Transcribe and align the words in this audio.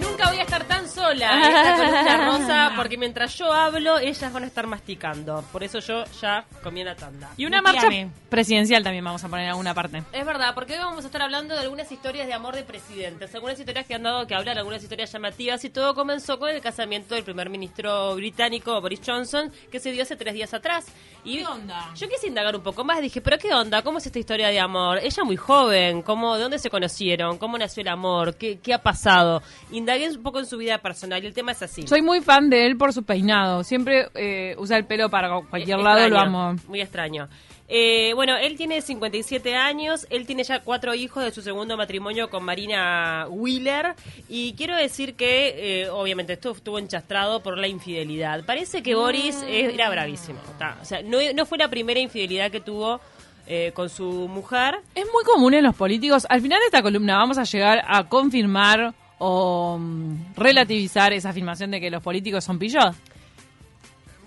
Nunca 0.00 0.28
voy 0.28 0.38
a 0.38 0.42
estar 0.42 0.64
tan 0.64 0.77
sola 0.98 1.48
esta 1.48 1.76
columna 1.76 2.26
rosa, 2.26 2.72
porque 2.76 2.98
mientras 2.98 3.34
yo 3.36 3.52
hablo, 3.52 3.98
ellas 3.98 4.32
van 4.32 4.44
a 4.44 4.46
estar 4.46 4.66
masticando. 4.66 5.44
Por 5.52 5.62
eso 5.62 5.78
yo 5.78 6.04
ya 6.20 6.44
comí 6.62 6.82
la 6.82 6.96
tanda. 6.96 7.30
Y 7.36 7.46
una 7.46 7.62
marcha 7.62 7.88
presidencial 8.28 8.82
también 8.82 9.04
vamos 9.04 9.22
a 9.24 9.28
poner 9.28 9.44
en 9.44 9.50
alguna 9.50 9.74
parte. 9.74 10.02
Es 10.12 10.26
verdad, 10.26 10.54
porque 10.54 10.74
hoy 10.74 10.80
vamos 10.80 11.04
a 11.04 11.06
estar 11.06 11.22
hablando 11.22 11.54
de 11.54 11.60
algunas 11.60 11.90
historias 11.90 12.26
de 12.26 12.34
amor 12.34 12.54
de 12.54 12.64
presidentes, 12.64 13.34
algunas 13.34 13.58
historias 13.58 13.86
que 13.86 13.94
han 13.94 14.02
dado 14.02 14.26
que 14.26 14.34
hablar, 14.34 14.58
algunas 14.58 14.82
historias 14.82 15.12
llamativas, 15.12 15.64
y 15.64 15.70
todo 15.70 15.94
comenzó 15.94 16.38
con 16.38 16.50
el 16.50 16.60
casamiento 16.60 17.14
del 17.14 17.24
primer 17.24 17.48
ministro 17.50 18.14
británico 18.16 18.80
Boris 18.80 19.00
Johnson, 19.04 19.52
que 19.70 19.80
se 19.80 19.92
dio 19.92 20.02
hace 20.02 20.16
tres 20.16 20.34
días 20.34 20.52
atrás. 20.52 20.86
Y 21.24 21.38
¿Qué 21.38 21.46
onda? 21.46 21.92
Yo 21.94 22.08
quise 22.08 22.26
indagar 22.26 22.54
un 22.56 22.62
poco 22.62 22.84
más, 22.84 23.00
dije, 23.00 23.20
pero 23.20 23.38
¿qué 23.38 23.52
onda? 23.52 23.82
¿Cómo 23.82 23.98
es 23.98 24.06
esta 24.06 24.18
historia 24.18 24.48
de 24.48 24.60
amor? 24.60 24.98
Ella 25.02 25.24
muy 25.24 25.36
joven, 25.36 26.02
¿cómo, 26.02 26.36
¿de 26.36 26.42
dónde 26.42 26.58
se 26.58 26.70
conocieron? 26.70 27.38
¿Cómo 27.38 27.58
nació 27.58 27.82
el 27.82 27.88
amor? 27.88 28.36
¿Qué, 28.36 28.58
qué 28.58 28.74
ha 28.74 28.82
pasado? 28.82 29.42
Indagué 29.70 30.08
un 30.08 30.22
poco 30.22 30.38
en 30.38 30.46
su 30.46 30.56
vida 30.56 30.78
personal 30.88 31.22
el 31.22 31.34
tema 31.34 31.52
es 31.52 31.62
así. 31.62 31.86
Soy 31.86 32.00
muy 32.00 32.20
fan 32.22 32.48
de 32.48 32.64
él 32.64 32.76
por 32.78 32.94
su 32.94 33.02
peinado. 33.02 33.62
Siempre 33.62 34.08
eh, 34.14 34.54
usa 34.58 34.78
el 34.78 34.86
pelo 34.86 35.10
para 35.10 35.28
cualquier 35.42 35.78
lado, 35.78 36.08
lo 36.08 36.18
amo. 36.18 36.56
Muy 36.66 36.80
extraño. 36.80 37.28
Eh, 37.70 38.12
bueno, 38.14 38.34
él 38.38 38.56
tiene 38.56 38.80
57 38.80 39.54
años, 39.54 40.06
él 40.08 40.26
tiene 40.26 40.42
ya 40.44 40.60
cuatro 40.60 40.94
hijos 40.94 41.22
de 41.22 41.30
su 41.30 41.42
segundo 41.42 41.76
matrimonio 41.76 42.30
con 42.30 42.42
Marina 42.42 43.26
Wheeler 43.28 43.94
y 44.30 44.54
quiero 44.54 44.74
decir 44.74 45.16
que 45.16 45.82
eh, 45.82 45.90
obviamente 45.90 46.32
esto 46.32 46.52
estuvo 46.52 46.78
enchastrado 46.78 47.42
por 47.42 47.58
la 47.58 47.68
infidelidad. 47.68 48.42
Parece 48.46 48.82
que 48.82 48.94
Boris 48.94 49.42
eh, 49.42 49.70
era 49.74 49.90
bravísimo. 49.90 50.38
O 50.80 50.84
sea, 50.86 51.02
no, 51.02 51.18
no 51.34 51.44
fue 51.44 51.58
la 51.58 51.68
primera 51.68 52.00
infidelidad 52.00 52.50
que 52.50 52.60
tuvo 52.60 53.02
eh, 53.50 53.72
con 53.72 53.88
su 53.88 54.28
mujer. 54.28 54.78
Es 54.94 55.06
muy 55.10 55.24
común 55.24 55.54
en 55.54 55.64
los 55.64 55.74
políticos. 55.74 56.26
Al 56.28 56.42
final 56.42 56.58
de 56.60 56.66
esta 56.66 56.82
columna 56.82 57.16
vamos 57.16 57.38
a 57.38 57.44
llegar 57.44 57.82
a 57.86 58.06
confirmar 58.06 58.94
o 59.18 59.76
mm, 59.78 60.34
relativizar 60.36 61.12
esa 61.12 61.30
afirmación 61.30 61.70
de 61.70 61.80
que 61.80 61.90
los 61.90 62.02
políticos 62.02 62.44
son 62.44 62.58
pillos. 62.58 62.94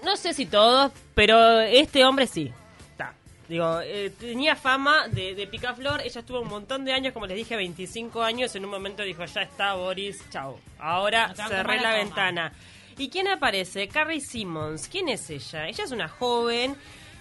No 0.04 0.16
sé 0.18 0.34
si 0.34 0.46
todos, 0.46 0.92
pero 1.14 1.60
este 1.60 2.04
hombre 2.04 2.28
sí. 2.28 2.52
Ta. 2.98 3.14
Digo, 3.48 3.80
eh, 3.82 4.12
tenía 4.20 4.56
fama 4.56 5.08
de, 5.08 5.36
de 5.36 5.48
picaflor, 5.48 6.02
ella 6.02 6.22
estuvo 6.22 6.42
un 6.42 6.48
montón 6.48 6.86
de 6.86 6.94
años, 6.94 7.14
como 7.14 7.28
les 7.28 7.38
dije, 7.38 7.56
25 7.56 8.22
años, 8.24 8.56
en 8.56 8.66
un 8.66 8.72
momento 8.72 9.04
dijo, 9.04 9.24
ya 9.26 9.42
está 9.42 9.76
Boris, 9.76 10.24
chao. 10.32 10.60
Ahora 10.80 11.26
Acá 11.26 11.48
cerré 11.48 11.78
la 11.78 11.92
la 11.92 11.94
ventana. 11.94 12.54
¿Y 12.98 13.10
quién 13.10 13.28
aparece? 13.28 13.88
Carrie 13.88 14.22
Simmons. 14.22 14.88
¿Quién 14.88 15.10
es 15.10 15.30
ella? 15.30 15.68
Ella 15.68 15.84
es 15.84 15.92
una 15.92 16.08
joven 16.08 16.76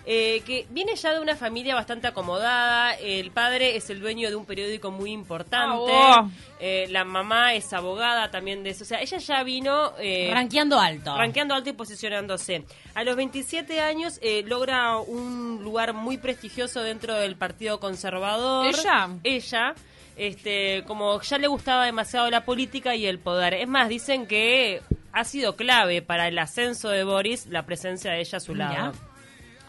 eh, 0.06 0.43
que 0.47 0.67
viene 0.70 0.97
ya 0.97 1.12
de 1.12 1.20
una 1.20 1.37
familia 1.37 1.75
bastante 1.75 2.06
acomodada. 2.06 2.95
El 2.95 3.31
padre 3.31 3.77
es 3.77 3.91
el 3.91 4.01
dueño 4.01 4.31
de 4.31 4.37
un 4.37 4.45
periódico 4.45 4.91
muy 4.91 5.12
importante. 5.12 5.93
Ah, 5.93 6.25
oh. 6.27 6.31
Eh, 6.59 6.87
la 6.91 7.05
mamá 7.05 7.55
es 7.55 7.73
abogada 7.73 8.31
también 8.31 8.62
de 8.62 8.71
eso. 8.71 8.84
O 8.84 8.87
sea, 8.87 9.01
ella 9.01 9.19
ya 9.19 9.43
vino... 9.43 9.93
eh, 9.98 10.31
Ranqueando 10.33 10.78
alto. 10.81 11.17
Ranqueando 11.17 11.55
alto 11.55 11.71
y 11.71 11.73
posicionándose. 11.75 12.65
A 12.95 13.05
los 13.05 13.17
27 13.17 13.81
años 13.81 14.19
eh, 14.23 14.43
logra 14.47 14.98
un 14.98 15.61
lugar 15.62 15.93
muy 15.95 16.19
prestigioso 16.19 16.83
dentro 16.83 17.15
del 17.15 17.37
Partido 17.37 17.81
Conservador. 17.81 18.67
¿Ella? 18.67 19.09
Ella. 19.25 19.75
Este, 20.17 20.84
como 20.87 21.21
ya 21.23 21.39
le 21.39 21.47
gustaba 21.47 21.87
demasiado 21.87 22.28
la 22.31 22.45
política 22.45 22.95
y 22.95 23.06
el 23.06 23.19
poder. 23.19 23.55
Es 23.55 23.69
más, 23.69 23.89
dicen 23.89 24.27
que 24.27 24.83
ha 25.12 25.25
sido 25.25 25.56
clave 25.56 26.03
para 26.03 26.28
el 26.28 26.39
ascenso 26.39 26.89
de 26.91 27.05
Boris 27.05 27.47
la 27.47 27.65
presencia 27.65 28.12
de 28.12 28.21
ella 28.21 28.37
a 28.37 28.41
su 28.41 28.55
lado. 28.55 28.93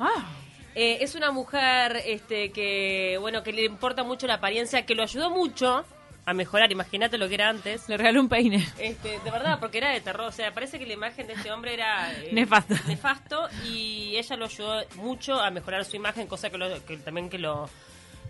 Ah, 0.01 0.25
Eh, 0.73 0.99
es 1.01 1.15
una 1.15 1.31
mujer 1.31 2.01
este, 2.05 2.51
que, 2.51 3.17
bueno, 3.19 3.43
que 3.43 3.51
le 3.51 3.65
importa 3.65 4.03
mucho 4.03 4.25
la 4.25 4.35
apariencia, 4.35 4.85
que 4.85 4.95
lo 4.95 5.03
ayudó 5.03 5.29
mucho 5.29 5.83
a 6.25 6.33
mejorar. 6.33 6.71
Imagínate 6.71 7.17
lo 7.17 7.27
que 7.27 7.33
era 7.35 7.49
antes. 7.49 7.89
le 7.89 7.97
regaló 7.97 8.21
un 8.21 8.29
peine. 8.29 8.65
Este, 8.79 9.19
de 9.19 9.31
verdad, 9.31 9.59
porque 9.59 9.79
era 9.79 9.89
de 9.91 9.99
terror. 9.99 10.27
O 10.27 10.31
sea, 10.31 10.53
parece 10.53 10.79
que 10.79 10.85
la 10.85 10.93
imagen 10.93 11.27
de 11.27 11.33
este 11.33 11.51
hombre 11.51 11.73
era 11.73 12.09
eh, 12.13 12.29
Nefasto. 12.31 12.75
nefasto 12.87 13.49
y 13.65 14.15
ella 14.15 14.37
lo 14.37 14.45
ayudó 14.45 14.81
mucho 14.95 15.41
a 15.41 15.49
mejorar 15.51 15.83
su 15.83 15.97
imagen, 15.97 16.25
cosa 16.27 16.49
que, 16.49 16.57
lo- 16.57 16.85
que 16.85 16.95
también 16.97 17.29
que 17.29 17.37
lo 17.37 17.69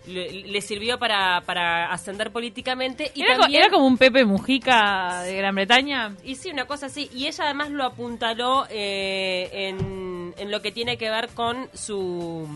le, 0.06 0.30
le 0.44 0.60
sirvió 0.60 0.98
para, 0.98 1.40
para 1.42 1.92
ascender 1.92 2.30
políticamente. 2.32 3.10
Y 3.14 3.22
Era, 3.22 3.36
co- 3.36 3.46
era 3.50 3.70
como 3.70 3.86
un 3.86 3.98
Pepe 3.98 4.24
Mujica 4.24 5.22
de 5.22 5.36
Gran 5.36 5.54
Bretaña. 5.54 6.14
y 6.24 6.34
sí, 6.36 6.50
una 6.50 6.66
cosa 6.66 6.86
así. 6.86 7.08
Y 7.14 7.26
ella 7.26 7.44
además 7.44 7.70
lo 7.70 7.84
apuntaló 7.84 8.66
eh, 8.70 9.48
en, 9.52 10.34
en 10.36 10.50
lo 10.50 10.60
que 10.62 10.72
tiene 10.72 10.96
que 10.98 11.10
ver 11.10 11.28
con 11.30 11.68
su, 11.74 12.48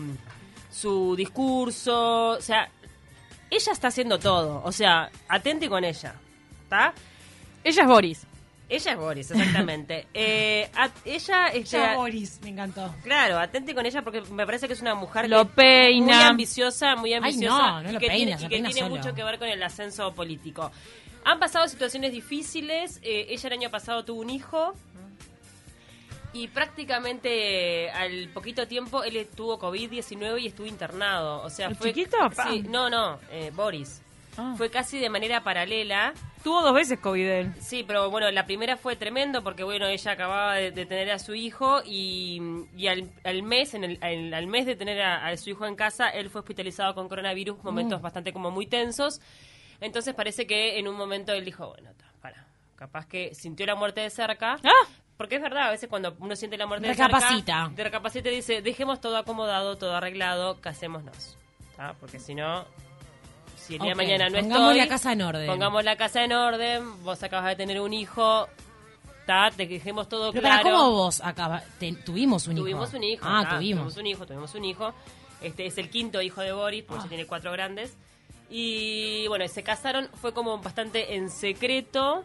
su 0.71 1.15
discurso. 1.15 2.29
O 2.31 2.41
sea, 2.41 2.69
ella 3.49 3.71
está 3.71 3.87
haciendo 3.87 4.19
todo. 4.19 4.61
O 4.65 4.71
sea, 4.71 5.09
atente 5.29 5.69
con 5.69 5.83
ella. 5.83 6.15
¿Está? 6.63 6.93
Ella 7.63 7.81
es 7.83 7.87
Boris. 7.87 8.27
Ella 8.69 8.91
es 8.91 8.97
Boris, 8.97 9.31
exactamente. 9.31 10.07
eh, 10.13 10.69
a- 10.75 10.89
ella, 11.05 11.47
este, 11.47 11.77
Ya, 11.77 11.95
Boris, 11.95 12.39
me 12.43 12.49
encantó. 12.49 12.93
claro, 13.03 13.39
atente 13.39 13.73
con 13.73 13.85
ella 13.85 14.01
porque 14.01 14.21
me 14.23 14.45
parece 14.45 14.67
que 14.67 14.73
es 14.73 14.81
una 14.81 14.93
mujer 14.95 15.29
Lo 15.29 15.47
que- 15.47 15.53
peina. 15.53 16.05
muy 16.05 16.25
ambiciosa, 16.25 16.95
muy 16.97 17.13
ambiciosa 17.13 17.57
no, 17.57 17.83
no 17.83 17.89
y 17.89 17.93
lo 17.93 17.99
que 17.99 18.07
peina, 18.07 18.35
tiene, 18.37 18.41
y 18.41 18.43
que 18.43 18.49
peina 18.49 18.69
tiene 18.69 18.87
solo. 18.89 18.95
mucho 19.01 19.15
que 19.15 19.23
ver 19.23 19.39
con 19.39 19.47
el 19.47 19.63
ascenso 19.63 20.13
político. 20.13 20.71
Han 21.23 21.39
pasado 21.39 21.67
situaciones 21.67 22.11
difíciles. 22.11 22.99
eh, 23.03 23.27
ella 23.29 23.47
el 23.47 23.53
año 23.53 23.69
pasado 23.71 24.03
tuvo 24.05 24.21
un 24.21 24.29
hijo. 24.29 24.73
Y 26.33 26.49
prácticamente 26.49 27.85
eh, 27.85 27.89
al 27.91 28.29
poquito 28.29 28.67
tiempo 28.67 29.03
él 29.03 29.27
tuvo 29.35 29.57
COVID-19 29.57 30.41
y 30.41 30.47
estuvo 30.47 30.67
internado. 30.67 31.41
O 31.41 31.49
sea, 31.49 31.67
¿El 31.69 31.75
fue. 31.75 31.87
chiquito? 31.93 32.17
Sí, 32.49 32.63
no, 32.69 32.89
no, 32.89 33.19
eh, 33.31 33.51
Boris. 33.55 34.01
Ah. 34.37 34.53
Fue 34.57 34.69
casi 34.69 34.99
de 34.99 35.09
manera 35.09 35.43
paralela. 35.43 36.13
Tuvo 36.43 36.61
dos 36.61 36.73
veces 36.73 36.99
COVID 36.99 37.25
él. 37.27 37.53
Sí, 37.59 37.83
pero 37.85 38.09
bueno, 38.09 38.29
la 38.31 38.45
primera 38.45 38.77
fue 38.77 38.95
tremendo 38.95 39.43
porque 39.43 39.63
bueno, 39.63 39.87
ella 39.87 40.11
acababa 40.11 40.55
de, 40.55 40.71
de 40.71 40.85
tener 40.85 41.11
a 41.11 41.19
su 41.19 41.33
hijo 41.35 41.81
y, 41.85 42.39
y 42.75 42.87
al, 42.87 43.09
al 43.23 43.43
mes, 43.43 43.73
en 43.73 43.83
el, 43.83 43.99
al, 44.01 44.33
al 44.33 44.47
mes 44.47 44.65
de 44.65 44.75
tener 44.75 45.01
a, 45.01 45.27
a 45.27 45.37
su 45.37 45.49
hijo 45.49 45.65
en 45.65 45.75
casa, 45.75 46.09
él 46.09 46.29
fue 46.29 46.39
hospitalizado 46.41 46.93
con 46.95 47.09
coronavirus, 47.09 47.63
momentos 47.63 48.01
bastante 48.01 48.31
como 48.31 48.51
muy 48.51 48.67
tensos. 48.67 49.19
Entonces 49.81 50.13
parece 50.15 50.47
que 50.47 50.79
en 50.79 50.87
un 50.87 50.95
momento 50.95 51.33
él 51.33 51.43
dijo, 51.45 51.67
bueno, 51.69 51.91
ta, 51.97 52.05
para, 52.21 52.45
capaz 52.75 53.07
que 53.07 53.33
sintió 53.35 53.65
la 53.65 53.75
muerte 53.75 54.01
de 54.01 54.09
cerca. 54.09 54.57
Ah. 54.63 54.87
Porque 55.17 55.37
es 55.37 55.41
verdad, 55.41 55.67
a 55.67 55.71
veces 55.71 55.89
cuando 55.89 56.15
uno 56.19 56.35
siente 56.35 56.57
la 56.57 56.67
muerte 56.67 56.87
Recapacita. 56.89 57.29
de 57.55 57.61
cerca, 57.63 57.75
te 57.75 57.83
recapacita 57.83 58.29
y 58.29 58.35
dice, 58.35 58.61
dejemos 58.61 59.01
todo 59.01 59.17
acomodado, 59.17 59.75
todo 59.75 59.95
arreglado, 59.95 60.61
casémonos. 60.61 61.35
¿tá? 61.75 61.95
Porque 61.99 62.19
si 62.19 62.35
no, 62.35 62.65
si 63.67 63.75
el 63.75 63.81
día 63.81 63.89
de 63.89 63.95
mañana 63.95 64.29
no 64.29 64.39
pongamos 64.39 64.69
estoy, 64.71 64.77
la 64.77 64.87
casa 64.87 65.11
en 65.11 65.21
orden. 65.21 65.47
Pongamos 65.47 65.83
la 65.83 65.95
casa 65.95 66.23
en 66.23 66.33
orden, 66.33 67.03
vos 67.03 67.21
acabas 67.23 67.49
de 67.49 67.55
tener 67.55 67.79
un 67.81 67.93
hijo, 67.93 68.47
ta, 69.25 69.51
te 69.55 69.65
dejemos 69.67 70.07
todo 70.09 70.31
Pero 70.31 70.41
claro. 70.41 70.63
para 70.63 70.75
cómo 70.75 70.91
vos 70.91 71.21
acaba, 71.23 71.61
te- 71.79 71.93
tuvimos 71.93 72.47
un 72.47 72.53
hijo. 72.53 72.63
Tuvimos 72.63 72.93
un 72.93 73.03
hijo. 73.03 73.25
Ah, 73.27 73.45
ta, 73.49 73.55
tuvimos. 73.57 73.97
un 73.97 74.07
hijo, 74.07 74.25
tuvimos 74.25 74.55
un 74.55 74.65
hijo. 74.65 74.93
Este 75.41 75.65
es 75.67 75.77
el 75.77 75.89
quinto 75.89 76.21
hijo 76.21 76.41
de 76.41 76.51
Boris, 76.51 76.83
porque 76.83 77.03
Ah. 77.05 77.09
tiene 77.09 77.25
cuatro 77.27 77.51
grandes. 77.51 77.95
Y 78.49 79.27
bueno, 79.27 79.47
se 79.47 79.61
casaron, 79.63 80.09
fue 80.21 80.33
como 80.33 80.57
bastante 80.59 81.15
en 81.15 81.29
secreto. 81.29 82.23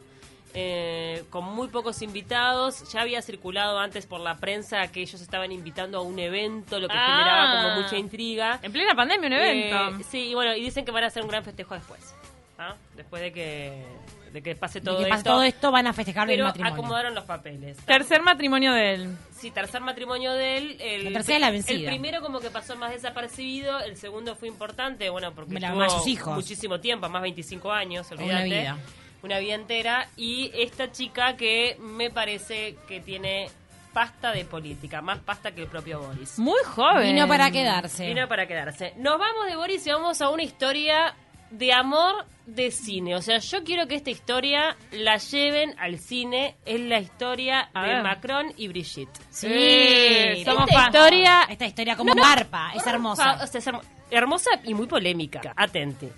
Eh, 0.55 1.25
con 1.31 1.45
muy 1.45 1.69
pocos 1.69 2.03
invitados, 2.03 2.91
ya 2.93 3.01
había 3.03 3.23
circulado 3.23 3.79
antes 3.79 4.07
por 4.07 4.21
la 4.21 4.37
prensa 4.37 4.87
que 4.89 5.01
ellos 5.01 5.21
estaban 5.21 5.51
invitando 5.53 5.99
a 5.99 6.03
un 6.03 6.19
evento, 6.19 6.79
lo 6.79 6.89
que 6.89 6.95
Ah. 6.97 7.07
generaba 7.07 7.63
como 7.73 7.83
mucha 7.83 7.97
intriga. 7.97 8.59
En 8.63 8.73
plena 8.73 8.95
pandemia, 8.95 9.27
un 9.29 9.33
evento. 9.33 10.01
Eh, 10.01 10.05
sí, 10.11 10.29
y 10.31 10.35
bueno, 10.35 10.55
y 10.55 10.61
dicen 10.63 10.85
que 10.85 10.91
van 10.93 11.05
a 11.05 11.07
hacer 11.09 11.23
un 11.23 11.29
gran 11.29 11.43
festejo 11.45 11.75
después. 11.75 12.15
¿ah? 12.59 12.75
Después 12.97 13.23
de 13.23 13.33
que, 13.33 13.85
de 14.33 14.43
que 14.43 14.55
pase 14.55 14.81
todo 14.81 14.99
De 14.99 15.05
que 15.05 15.09
pase 15.11 15.21
esto. 15.21 15.31
todo 15.31 15.43
esto 15.43 15.71
van 15.73 15.87
a 15.87 15.93
festejar 15.93 16.31
el 16.31 16.43
matrimonio. 16.43 16.75
acomodaron 16.75 17.15
los 17.15 17.25
papeles. 17.25 17.77
Tercer 17.79 18.23
matrimonio 18.23 18.73
de 18.73 18.95
él. 18.95 19.17
Sí, 19.33 19.51
tercer 19.51 19.81
matrimonio 19.81 20.33
de 20.35 20.57
él. 20.59 20.77
El, 20.81 21.05
La 21.07 21.13
tercera 21.13 21.37
es 21.37 21.41
la 21.41 21.51
vencida. 21.51 21.79
El 21.79 21.87
primero 21.87 22.21
como 22.21 22.39
que 22.41 22.51
pasó 22.51 22.77
más 22.77 22.93
desapercibido, 22.93 23.81
el 23.81 23.97
segundo 23.97 24.37
fue 24.37 24.49
importante, 24.49 25.11
bueno, 25.11 25.33
porque 25.35 25.59
tuvo 25.59 26.35
muchísimo 26.35 26.79
tiempo, 26.79 27.09
más 27.09 27.23
25 27.23 27.73
años, 27.73 28.07
Una 28.13 28.21
olvídate. 28.23 28.45
vida. 28.45 28.79
Una 29.23 29.39
vida 29.39 29.55
entera. 29.55 30.09
Y 30.17 30.51
esta 30.55 30.91
chica 30.93 31.37
que 31.37 31.77
me 31.81 32.11
parece 32.11 32.77
que 32.89 33.01
tiene 33.01 33.49
pasta 33.93 34.33
de 34.33 34.45
política, 34.45 35.03
más 35.03 35.19
pasta 35.19 35.53
que 35.53 35.63
el 35.63 35.69
propio 35.69 36.01
Boris. 36.01 36.39
Muy 36.39 36.61
joven. 36.65 37.15
Vino 37.15 37.29
para 37.29 37.51
quedarse. 37.51 38.07
Vino 38.07 38.27
para 38.27 38.47
quedarse. 38.47 38.95
Nos 38.97 39.19
vamos 39.19 39.47
de 39.47 39.57
Boris 39.57 39.87
y 39.87 39.91
vamos 39.91 40.21
a 40.23 40.31
una 40.31 40.43
historia 40.43 41.15
de 41.51 41.73
amor 41.75 42.25
de 42.47 42.71
cine. 42.71 43.15
O 43.15 43.21
sea, 43.21 43.37
yo 43.39 43.63
quiero 43.63 43.87
que 43.87 43.95
esta 43.95 44.09
historia 44.11 44.75
la 44.93 45.19
lleven 45.19 45.75
al 45.79 45.99
cine. 45.99 46.57
Es 46.65 46.81
la 46.81 46.99
historia 46.99 47.69
A 47.75 47.83
de 47.83 47.89
ver. 47.95 48.03
Macron 48.03 48.53
y 48.57 48.69
Brigitte. 48.69 49.21
Sí, 49.31 50.43
somos 50.45 50.69
esta 50.69 50.81
fan. 50.81 50.87
historia, 50.95 51.43
esta 51.51 51.67
historia 51.67 51.95
como 51.97 52.15
No, 52.15 52.23
es 52.75 52.87
hermosa. 52.87 53.37
Fa- 53.37 53.45
o 53.45 53.47
sea, 53.47 53.59
es 53.59 53.67
hermo- 53.67 53.83
hermosa 54.11 54.51
y 54.65 54.73
muy 54.75 54.87
polémica. 54.87 55.41
Atente. 55.55 56.11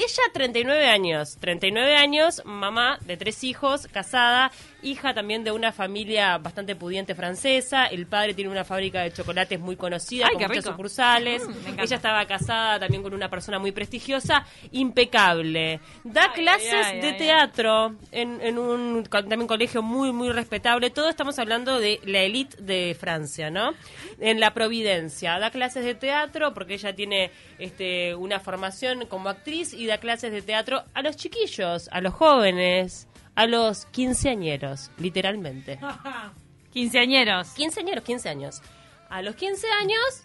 Ella, 0.00 0.22
39 0.32 0.86
años. 0.86 1.36
39 1.40 1.94
años, 1.94 2.42
mamá 2.46 2.98
de 3.04 3.18
tres 3.18 3.44
hijos, 3.44 3.86
casada. 3.86 4.50
Hija 4.82 5.14
también 5.14 5.44
de 5.44 5.52
una 5.52 5.72
familia 5.72 6.38
bastante 6.38 6.76
pudiente 6.76 7.14
francesa. 7.14 7.86
El 7.86 8.06
padre 8.06 8.34
tiene 8.34 8.50
una 8.50 8.64
fábrica 8.64 9.02
de 9.02 9.12
chocolates 9.12 9.58
muy 9.58 9.76
conocida, 9.76 10.26
Ay, 10.26 10.34
con 10.34 10.42
muchas 10.42 10.56
rico. 10.64 10.70
sucursales. 10.70 11.46
Mm. 11.46 11.80
Ella 11.80 11.96
estaba 11.96 12.26
casada 12.26 12.80
también 12.80 13.02
con 13.02 13.14
una 13.14 13.28
persona 13.28 13.58
muy 13.58 13.72
prestigiosa, 13.72 14.44
impecable. 14.72 15.80
Da 16.04 16.24
Ay, 16.34 16.42
clases 16.42 17.02
de 17.02 17.12
teatro 17.14 17.96
en, 18.12 18.40
en 18.40 18.58
un 18.58 19.04
también 19.04 19.46
colegio 19.46 19.82
muy, 19.82 20.12
muy 20.12 20.30
respetable. 20.30 20.90
Todo 20.90 21.08
estamos 21.08 21.38
hablando 21.38 21.78
de 21.78 22.00
la 22.04 22.20
élite 22.20 22.60
de 22.62 22.96
Francia, 22.98 23.50
¿no? 23.50 23.72
En 24.18 24.40
la 24.40 24.52
Providencia. 24.52 25.38
Da 25.38 25.50
clases 25.50 25.84
de 25.84 25.94
teatro 25.94 26.52
porque 26.54 26.74
ella 26.74 26.94
tiene 26.94 27.30
este, 27.58 28.14
una 28.14 28.40
formación 28.40 29.06
como 29.06 29.28
actriz 29.28 29.72
y 29.72 29.86
da 29.86 29.98
clases 29.98 30.32
de 30.32 30.42
teatro 30.42 30.84
a 30.94 31.02
los 31.02 31.16
chiquillos, 31.16 31.88
a 31.92 32.00
los 32.00 32.14
jóvenes, 32.14 33.08
a 33.40 33.46
los 33.46 33.86
quinceañeros, 33.86 34.90
literalmente. 34.98 35.78
Quinceañeros. 36.72 37.48
Quinceañeros, 37.50 38.04
15 38.04 38.28
años. 38.28 38.62
A 39.08 39.22
los 39.22 39.34
15 39.34 39.66
años, 39.80 40.22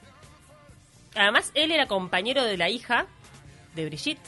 además 1.16 1.52
él 1.56 1.72
era 1.72 1.88
compañero 1.88 2.44
de 2.44 2.58
la 2.58 2.70
hija 2.70 3.08
de 3.74 3.86
Brigitte, 3.86 4.22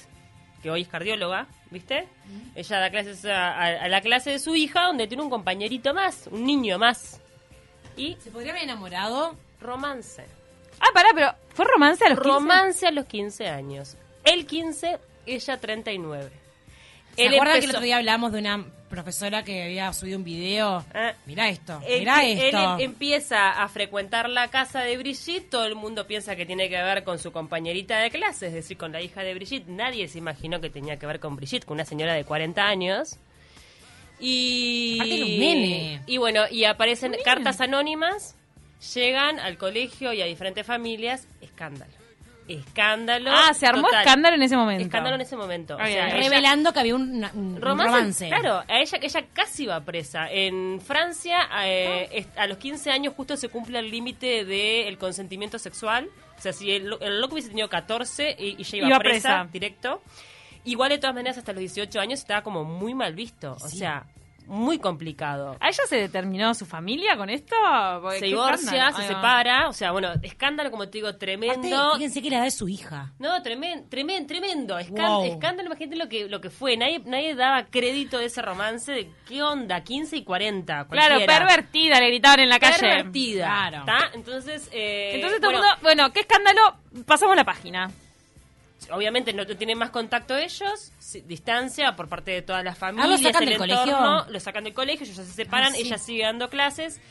que 0.63 0.71
hoy 0.71 0.81
es 0.81 0.87
cardióloga, 0.87 1.45
¿viste? 1.69 2.07
Ella 2.55 2.79
da 2.79 2.89
clases 2.89 3.23
a, 3.25 3.49
a- 3.53 3.83
a 3.83 3.87
la 3.87 4.01
clase 4.01 4.31
de 4.31 4.39
su 4.39 4.55
hija, 4.55 4.83
donde 4.87 5.07
tiene 5.07 5.21
un 5.23 5.29
compañerito 5.29 5.93
más, 5.93 6.27
un 6.31 6.43
niño 6.45 6.79
más. 6.79 7.21
Y 7.95 8.15
¿Se 8.19 8.31
podría 8.31 8.51
haber 8.51 8.63
enamorado? 8.63 9.35
romance. 9.61 10.23
Ah, 10.79 10.89
pará, 10.93 11.09
pero 11.15 11.31
¿fue 11.49 11.65
romance 11.65 12.03
a 12.05 12.09
los 12.09 12.19
15? 12.19 12.31
Romance 12.33 12.87
a 12.87 12.91
los 12.91 13.05
15 13.05 13.47
años. 13.47 13.97
Él 14.23 14.45
15, 14.45 14.97
ella 15.25 15.57
39. 15.59 16.31
¿Se 17.17 17.25
Él 17.25 17.33
acuerdan 17.33 17.59
que 17.59 17.65
el 17.65 17.71
otro 17.71 17.81
día 17.83 17.97
hablamos 17.97 18.31
de 18.31 18.39
una 18.39 18.63
profesora 18.89 19.43
que 19.43 19.63
había 19.63 19.91
subido 19.91 20.17
un 20.17 20.23
video? 20.23 20.85
Ah. 20.93 21.13
Mirá 21.25 21.49
esto, 21.49 21.81
Él, 21.85 21.99
mirá 21.99 22.23
él 22.23 22.37
esto. 22.39 22.75
em- 22.75 22.79
empieza 22.91 23.61
a 23.63 23.67
frecuentar 23.67 24.29
la 24.29 24.47
casa 24.49 24.81
de 24.81 24.95
Brigitte, 24.97 25.49
todo 25.49 25.65
el 25.65 25.75
mundo 25.75 26.07
piensa 26.07 26.35
que 26.35 26.45
tiene 26.45 26.69
que 26.69 26.75
ver 26.81 27.03
con 27.03 27.19
su 27.19 27.31
compañerita 27.33 27.97
de 27.99 28.11
clase, 28.11 28.47
es 28.47 28.53
decir, 28.53 28.77
con 28.77 28.91
la 28.93 29.01
hija 29.01 29.23
de 29.23 29.33
Brigitte. 29.33 29.67
Nadie 29.67 30.07
se 30.07 30.19
imaginó 30.19 30.61
que 30.61 30.69
tenía 30.69 30.97
que 30.97 31.05
ver 31.07 31.19
con 31.19 31.35
Brigitte, 31.35 31.65
con 31.65 31.73
una 31.75 31.85
señora 31.85 32.13
de 32.13 32.23
40 32.23 32.63
años. 32.65 33.17
Y, 34.19 34.95
Aparte 34.99 35.15
era 35.15 35.25
un 35.25 35.39
nene. 35.39 36.01
y 36.07 36.17
bueno, 36.17 36.43
y 36.49 36.63
aparecen 36.63 37.15
cartas 37.25 37.61
anónimas, 37.61 38.35
llegan 38.93 39.39
al 39.39 39.57
colegio 39.57 40.13
y 40.13 40.21
a 40.21 40.25
diferentes 40.25 40.65
familias, 40.65 41.27
escándalo. 41.41 41.91
Escándalo. 42.47 43.31
Ah, 43.33 43.53
se 43.53 43.65
armó 43.67 43.83
total. 43.83 44.01
escándalo 44.05 44.35
en 44.35 44.43
ese 44.43 44.55
momento. 44.57 44.83
Escándalo 44.85 45.15
en 45.15 45.21
ese 45.21 45.35
momento. 45.35 45.75
O 45.75 45.77
sea, 45.77 45.87
ella- 46.07 46.15
Revelando 46.17 46.71
que 46.73 46.79
había 46.79 46.95
un, 46.95 47.23
un 47.33 47.61
Romance, 47.61 47.85
romance. 47.95 48.27
Claro, 48.29 48.63
a 48.67 48.79
ella, 48.79 48.97
ella 49.01 49.25
casi 49.33 49.65
va 49.65 49.81
presa. 49.81 50.31
En 50.31 50.79
Francia, 50.81 51.49
eh, 51.63 52.07
es- 52.11 52.27
a 52.37 52.47
los 52.47 52.57
15 52.57 52.91
años 52.91 53.13
justo 53.15 53.35
se 53.37 53.49
cumple 53.49 53.79
el 53.79 53.91
límite 53.91 54.45
del 54.45 54.97
consentimiento 54.97 55.59
sexual. 55.59 56.09
O 56.37 56.41
sea, 56.41 56.53
si 56.53 56.71
el, 56.71 56.85
lo- 56.87 56.99
el 57.01 57.19
loco 57.19 57.33
hubiese 57.33 57.49
tenido 57.49 57.67
14 57.69 58.35
y, 58.39 58.55
y 58.59 58.63
ya 58.63 58.77
iba, 58.77 58.87
Iba 58.87 58.99
presa, 58.99 59.29
presa. 59.41 59.49
directo. 59.51 60.01
Igual, 60.65 60.89
de 60.89 60.97
todas 60.97 61.15
maneras, 61.15 61.37
hasta 61.37 61.53
los 61.53 61.59
18 61.61 61.99
años 61.99 62.19
estaba 62.19 62.41
como 62.43 62.63
muy 62.63 62.93
mal 62.93 63.13
visto. 63.13 63.53
O 63.53 63.69
sea, 63.69 64.05
muy 64.47 64.79
complicado. 64.79 65.57
¿A 65.59 65.67
ella 65.69 65.83
se 65.87 65.97
determinó 65.97 66.53
su 66.53 66.65
familia 66.65 67.15
con 67.17 67.29
esto? 67.29 67.55
Porque 68.01 68.19
Se 68.19 68.25
divorcia, 68.25 68.87
escándalo. 68.87 68.97
se 68.97 69.07
separa. 69.07 69.67
O 69.69 69.73
sea, 69.73 69.91
bueno, 69.91 70.09
escándalo, 70.23 70.71
como 70.71 70.85
te 70.89 70.97
digo, 70.97 71.07
Aparte, 71.09 71.25
tremendo. 71.25 71.93
fíjense 71.95 72.21
que 72.21 72.29
la 72.29 72.37
edad 72.37 72.43
de 72.45 72.51
su 72.51 72.67
hija. 72.69 73.13
No, 73.19 73.41
tremendo, 73.41 73.87
tremendo, 73.89 74.27
tremendo. 74.27 74.79
Escán- 74.79 75.07
Wow. 75.07 75.25
Escándalo, 75.25 75.67
imagínate 75.67 75.97
lo 75.97 76.09
que, 76.09 76.27
lo 76.29 76.41
que 76.41 76.49
fue. 76.49 76.77
Nadie, 76.77 76.99
nadie 77.05 77.35
daba 77.35 77.65
crédito 77.65 78.17
de 78.17 78.25
ese 78.25 78.41
romance 78.41 78.91
de 78.91 79.09
qué 79.27 79.43
onda, 79.43 79.81
15 79.83 80.17
y 80.17 80.23
40. 80.23 80.87
Claro, 80.89 81.17
pervertida, 81.25 81.99
le 81.99 82.07
gritaban 82.07 82.39
en 82.41 82.49
la 82.49 82.59
calle. 82.59 82.79
Pervertida. 82.79 83.45
Claro. 83.47 83.85
¿tá? 83.85 84.11
Entonces, 84.13 84.69
eh, 84.71 85.11
Entonces 85.15 85.39
todo 85.41 85.51
el 85.51 85.57
bueno, 85.57 85.67
mundo, 85.73 85.81
bueno, 85.83 86.13
¿qué 86.13 86.21
escándalo? 86.21 86.61
Pasamos 87.05 87.35
la 87.35 87.43
página. 87.45 87.89
Obviamente 88.91 89.33
no 89.33 89.45
tienen 89.45 89.77
más 89.77 89.89
contacto 89.89 90.35
ellos, 90.37 90.91
distancia 91.25 91.95
por 91.95 92.07
parte 92.09 92.31
de 92.31 92.41
todas 92.41 92.63
las 92.63 92.75
Ah, 92.75 92.79
familias, 92.79 93.21
¿lo 93.21 93.29
sacan 93.29 93.43
el 93.43 93.49
del 93.59 93.69
entorno, 93.71 93.97
colegio? 93.97 94.33
lo 94.33 94.39
sacan 94.39 94.63
del 94.63 94.73
colegio, 94.73 95.03
ellos 95.05 95.17
ya 95.17 95.23
se 95.23 95.31
separan, 95.33 95.73
Ah, 95.73 95.75
sí. 95.75 95.81
ella 95.81 95.97
sigue 95.97 96.23
dando 96.23 96.49
clases. 96.49 97.01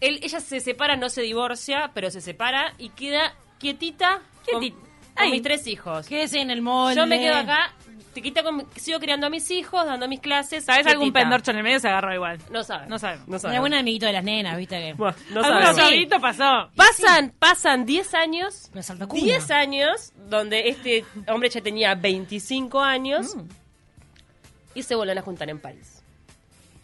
Él, 0.00 0.20
ella 0.22 0.40
se 0.40 0.60
separa, 0.60 0.96
no 0.96 1.08
se 1.08 1.22
divorcia, 1.22 1.90
pero 1.94 2.10
se 2.10 2.20
separa 2.20 2.74
y 2.78 2.90
queda 2.90 3.34
quietita, 3.58 4.20
Quietita. 4.44 4.78
Con, 5.18 5.26
Ay. 5.26 5.32
mis 5.32 5.42
tres 5.42 5.66
hijos. 5.66 6.06
Quédese 6.06 6.40
en 6.40 6.50
el 6.50 6.62
molde. 6.62 6.96
Yo 6.96 7.06
me 7.06 7.18
quedo 7.18 7.36
acá, 7.36 7.72
te 8.14 8.22
quita 8.22 8.42
con- 8.42 8.66
sigo 8.76 8.98
criando 8.98 9.26
a 9.26 9.30
mis 9.30 9.50
hijos, 9.50 9.84
dando 9.86 10.08
mis 10.08 10.20
clases. 10.20 10.64
¿Sabes 10.64 10.86
algún 10.86 11.12
pendorcho 11.12 11.50
en 11.50 11.58
el 11.58 11.62
medio? 11.62 11.78
Se 11.80 11.88
agarró 11.88 12.14
igual. 12.14 12.38
No 12.50 12.64
sabes. 12.64 12.88
No 12.88 12.98
sabemos. 12.98 13.28
No 13.42 13.50
Era 13.50 13.60
buen 13.60 13.74
amiguito 13.74 14.06
de 14.06 14.12
las 14.12 14.24
nenas, 14.24 14.56
¿viste? 14.56 14.78
Que... 14.80 14.92
Bueno, 14.94 15.16
no 15.30 15.42
sabemos. 15.42 15.78
amiguito 15.78 16.20
pasó. 16.20 16.70
Pasan, 16.74 17.32
pasan 17.38 17.84
10 17.84 18.14
años. 18.14 18.68
Pero 18.72 18.82
salta 18.82 19.06
cuna. 19.06 19.22
10 19.22 19.50
años 19.50 20.12
donde 20.28 20.68
este 20.68 21.04
hombre 21.28 21.48
ya 21.50 21.60
tenía 21.60 21.94
25 21.94 22.80
años 22.80 23.36
Mm. 23.36 23.42
y 24.74 24.82
se 24.82 24.94
vuelven 24.94 25.18
a 25.18 25.22
juntar 25.22 25.48
en 25.50 25.58
París. 25.60 26.02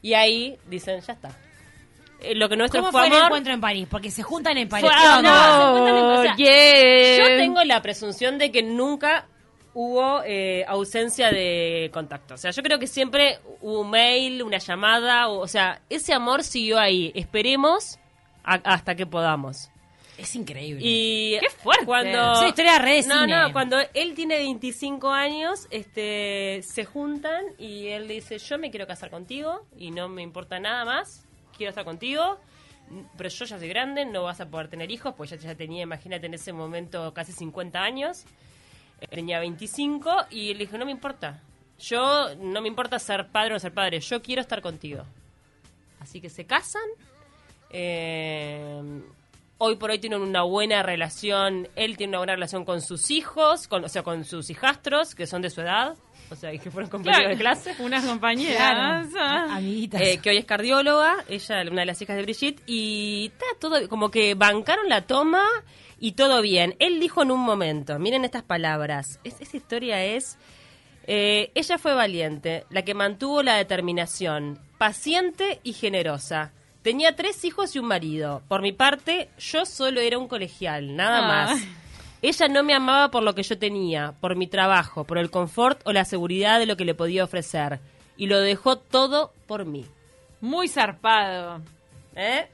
Y 0.02 0.14
ahí 0.14 0.58
dicen, 0.68 1.00
ya 1.00 1.14
está. 1.14 1.30
Eh, 2.20 2.34
lo 2.34 2.48
que 2.48 2.56
nuestro 2.56 2.80
¿Cómo 2.80 2.92
fue 2.92 3.00
fue 3.02 3.08
el 3.08 3.12
amor. 3.14 3.26
encuentro 3.26 3.52
en 3.54 3.60
París? 3.60 3.86
Porque 3.90 4.10
se 4.10 4.22
juntan 4.22 4.56
en 4.56 4.68
París. 4.68 4.86
Fue 4.88 4.96
¿Qué 4.98 5.06
amor. 5.06 5.22
No, 5.24 5.32
se 5.34 5.78
encuentran 5.78 5.96
en- 5.96 6.04
o 6.04 6.22
sea, 6.22 6.36
yeah. 6.36 7.18
Yo 7.18 7.36
tengo 7.36 7.64
la 7.64 7.82
presunción 7.82 8.38
de 8.38 8.50
que 8.50 8.62
nunca 8.62 9.26
hubo 9.74 10.22
eh, 10.24 10.64
ausencia 10.68 11.30
de 11.32 11.90
contacto. 11.92 12.34
O 12.34 12.36
sea, 12.38 12.50
yo 12.52 12.62
creo 12.62 12.78
que 12.78 12.86
siempre 12.86 13.40
hubo 13.60 13.80
un 13.80 13.90
mail, 13.90 14.42
una 14.42 14.58
llamada, 14.58 15.28
o, 15.28 15.40
o 15.40 15.48
sea, 15.48 15.80
ese 15.90 16.12
amor 16.14 16.44
siguió 16.44 16.78
ahí. 16.78 17.10
Esperemos 17.14 17.98
a- 18.44 18.54
hasta 18.64 18.94
que 18.94 19.04
podamos. 19.06 19.68
Es 20.16 20.36
increíble. 20.36 20.80
Y 20.84 21.36
¡Qué 21.40 21.50
fuerte! 21.50 21.84
Cuando, 21.86 22.32
Es 22.34 22.38
una 22.38 22.48
historia 22.48 22.78
re 22.78 23.02
de 23.02 23.08
No, 23.08 23.22
cine. 23.22 23.36
no, 23.36 23.52
cuando 23.52 23.78
él 23.94 24.14
tiene 24.14 24.36
25 24.36 25.10
años, 25.10 25.66
este, 25.72 26.60
se 26.62 26.84
juntan 26.84 27.42
y 27.58 27.88
él 27.88 28.06
dice, 28.06 28.38
yo 28.38 28.56
me 28.56 28.70
quiero 28.70 28.86
casar 28.86 29.10
contigo 29.10 29.66
y 29.76 29.90
no 29.90 30.08
me 30.08 30.22
importa 30.22 30.60
nada 30.60 30.84
más, 30.84 31.26
quiero 31.56 31.70
estar 31.70 31.84
contigo, 31.84 32.38
pero 33.16 33.28
yo 33.30 33.44
ya 33.44 33.58
soy 33.58 33.68
grande, 33.68 34.04
no 34.04 34.24
vas 34.24 34.40
a 34.40 34.46
poder 34.46 34.68
tener 34.68 34.90
hijos, 34.90 35.14
pues 35.16 35.30
ya, 35.30 35.54
tenía, 35.54 35.82
imagínate, 35.84 36.26
en 36.26 36.34
ese 36.34 36.52
momento 36.52 37.12
casi 37.14 37.32
50 37.32 37.80
años, 37.82 38.24
Eh, 39.00 39.08
tenía 39.08 39.40
25 39.40 40.26
y 40.30 40.52
él 40.52 40.58
dijo, 40.58 40.78
no 40.78 40.84
me 40.84 40.92
importa, 40.92 41.40
yo 41.80 42.34
no 42.36 42.60
me 42.62 42.68
importa 42.68 42.98
ser 43.00 43.26
padre 43.28 43.54
o 43.54 43.58
ser 43.58 43.72
padre, 43.72 43.98
yo 44.00 44.22
quiero 44.22 44.40
estar 44.40 44.60
contigo. 44.62 45.02
Así 46.00 46.20
que 46.20 46.30
se 46.30 46.44
casan. 46.46 46.88
eh, 47.70 48.80
hoy 49.58 49.76
por 49.76 49.90
hoy 49.90 49.98
tienen 49.98 50.20
una 50.20 50.42
buena 50.42 50.82
relación. 50.82 51.68
Él 51.74 51.96
tiene 51.96 52.10
una 52.12 52.18
buena 52.18 52.34
relación 52.34 52.64
con 52.64 52.80
sus 52.80 53.10
hijos, 53.10 53.66
con, 53.66 53.84
o 53.84 53.88
sea, 53.88 54.02
con 54.02 54.24
sus 54.24 54.50
hijastros, 54.50 55.14
que 55.14 55.26
son 55.26 55.42
de 55.42 55.50
su 55.50 55.60
edad. 55.60 55.96
O 56.30 56.36
sea, 56.36 56.50
que 56.56 56.70
fueron 56.70 56.90
compañeros 56.90 57.30
de 57.30 57.36
clase. 57.36 57.74
Unas 57.80 58.04
compañeras. 58.04 59.08
Claro. 59.08 59.52
Amiguitas. 59.52 60.00
Eh, 60.00 60.18
que 60.22 60.30
hoy 60.30 60.38
es 60.38 60.44
cardióloga, 60.44 61.16
ella, 61.28 61.62
una 61.70 61.80
de 61.82 61.86
las 61.86 62.00
hijas 62.02 62.16
de 62.16 62.22
Brigitte, 62.22 62.62
y 62.66 63.30
está 63.32 63.46
todo, 63.60 63.88
como 63.88 64.10
que 64.10 64.34
bancaron 64.34 64.88
la 64.88 65.02
toma 65.02 65.44
y 66.00 66.12
todo 66.12 66.40
bien. 66.42 66.74
Él 66.78 66.98
dijo 67.00 67.22
en 67.22 67.30
un 67.30 67.40
momento, 67.40 67.98
miren 67.98 68.24
estas 68.24 68.42
palabras, 68.42 69.20
es- 69.24 69.40
esa 69.40 69.56
historia 69.56 70.04
es, 70.04 70.38
eh, 71.06 71.50
ella 71.54 71.78
fue 71.78 71.94
valiente, 71.94 72.64
la 72.70 72.82
que 72.82 72.94
mantuvo 72.94 73.42
la 73.42 73.56
determinación, 73.56 74.58
paciente 74.78 75.60
y 75.62 75.72
generosa. 75.74 76.52
Tenía 76.82 77.14
tres 77.16 77.44
hijos 77.44 77.74
y 77.76 77.78
un 77.78 77.86
marido. 77.86 78.42
Por 78.48 78.60
mi 78.60 78.72
parte, 78.72 79.28
yo 79.38 79.64
solo 79.66 80.00
era 80.00 80.18
un 80.18 80.28
colegial, 80.28 80.96
nada 80.96 81.18
Ah. 81.18 81.28
más. 81.54 81.62
Ella 82.26 82.48
no 82.48 82.62
me 82.62 82.72
amaba 82.72 83.10
por 83.10 83.22
lo 83.22 83.34
que 83.34 83.42
yo 83.42 83.58
tenía, 83.58 84.14
por 84.18 84.34
mi 84.34 84.46
trabajo, 84.46 85.04
por 85.04 85.18
el 85.18 85.30
confort 85.30 85.82
o 85.84 85.92
la 85.92 86.06
seguridad 86.06 86.58
de 86.58 86.64
lo 86.64 86.74
que 86.74 86.86
le 86.86 86.94
podía 86.94 87.22
ofrecer. 87.22 87.80
Y 88.16 88.28
lo 88.28 88.40
dejó 88.40 88.76
todo 88.78 89.34
por 89.46 89.66
mí. 89.66 89.84
Muy 90.40 90.68
zarpado. 90.68 91.60
¿Eh? 92.16 92.46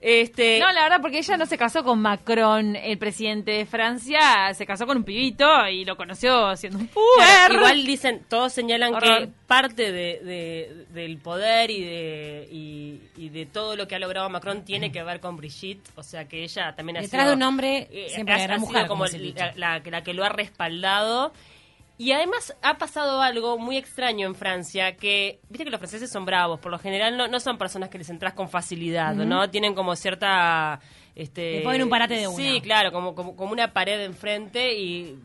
Este, 0.00 0.60
No, 0.60 0.70
la 0.70 0.82
verdad, 0.84 1.00
porque 1.02 1.18
ella 1.18 1.36
no 1.36 1.44
se 1.44 1.58
casó 1.58 1.82
con 1.82 2.00
Macron, 2.00 2.76
el 2.76 2.98
presidente 2.98 3.50
de 3.50 3.66
Francia, 3.66 4.54
se 4.54 4.64
casó 4.64 4.86
con 4.86 4.98
un 4.98 5.02
pibito 5.04 5.66
y 5.68 5.84
lo 5.84 5.96
conoció 5.96 6.54
siendo 6.56 6.78
un 6.78 6.86
claro, 6.86 7.00
puber. 7.48 7.52
igual 7.56 7.84
dicen, 7.84 8.22
todos 8.28 8.52
señalan 8.52 8.94
Horror. 8.94 9.18
que 9.26 9.28
parte 9.48 9.90
de, 9.90 10.20
de- 10.22 10.86
del 10.90 11.18
poder 11.18 11.72
y 11.72 11.80
de, 11.82 12.48
y, 12.50 13.00
y 13.16 13.28
de 13.30 13.46
todo 13.46 13.74
lo 13.74 13.88
que 13.88 13.96
ha 13.96 13.98
logrado 13.98 14.30
Macron 14.30 14.64
tiene 14.64 14.92
que 14.92 15.02
ver 15.02 15.18
con 15.18 15.36
Brigitte. 15.36 15.88
O 15.96 16.04
sea 16.04 16.28
que 16.28 16.44
ella 16.44 16.74
también 16.76 16.98
ha 16.98 17.00
Detrás 17.00 17.22
sido. 17.22 17.30
de 17.30 17.36
un 17.36 17.42
hombre 17.42 17.88
eh, 17.90 18.06
siempre 18.10 18.34
ha- 18.34 18.58
mujer, 18.58 18.82
sido 18.82 18.88
como 18.88 19.04
la, 19.06 19.52
la- 19.56 19.82
la 19.84 20.02
que 20.04 20.14
lo 20.14 20.24
ha 20.24 20.28
respaldado. 20.28 21.32
Y 21.98 22.12
además 22.12 22.54
ha 22.62 22.78
pasado 22.78 23.20
algo 23.20 23.58
muy 23.58 23.76
extraño 23.76 24.26
en 24.28 24.36
Francia, 24.36 24.96
que 24.96 25.40
viste 25.48 25.64
que 25.64 25.70
los 25.70 25.80
franceses 25.80 26.10
son 26.10 26.24
bravos, 26.24 26.60
por 26.60 26.70
lo 26.70 26.78
general 26.78 27.16
no, 27.16 27.26
no 27.26 27.40
son 27.40 27.58
personas 27.58 27.88
que 27.88 27.98
les 27.98 28.08
entras 28.08 28.34
con 28.34 28.48
facilidad, 28.48 29.14
¿no? 29.14 29.50
Tienen 29.50 29.74
como 29.74 29.96
cierta... 29.96 30.80
Este, 31.16 31.56
Le 31.58 31.60
ponen 31.62 31.82
un 31.82 31.88
parate 31.90 32.14
de 32.14 32.28
una. 32.28 32.36
Sí, 32.36 32.60
claro, 32.60 32.92
como, 32.92 33.16
como, 33.16 33.34
como 33.34 33.50
una 33.52 33.72
pared 33.72 34.00
enfrente 34.04 34.78
y 34.78 35.18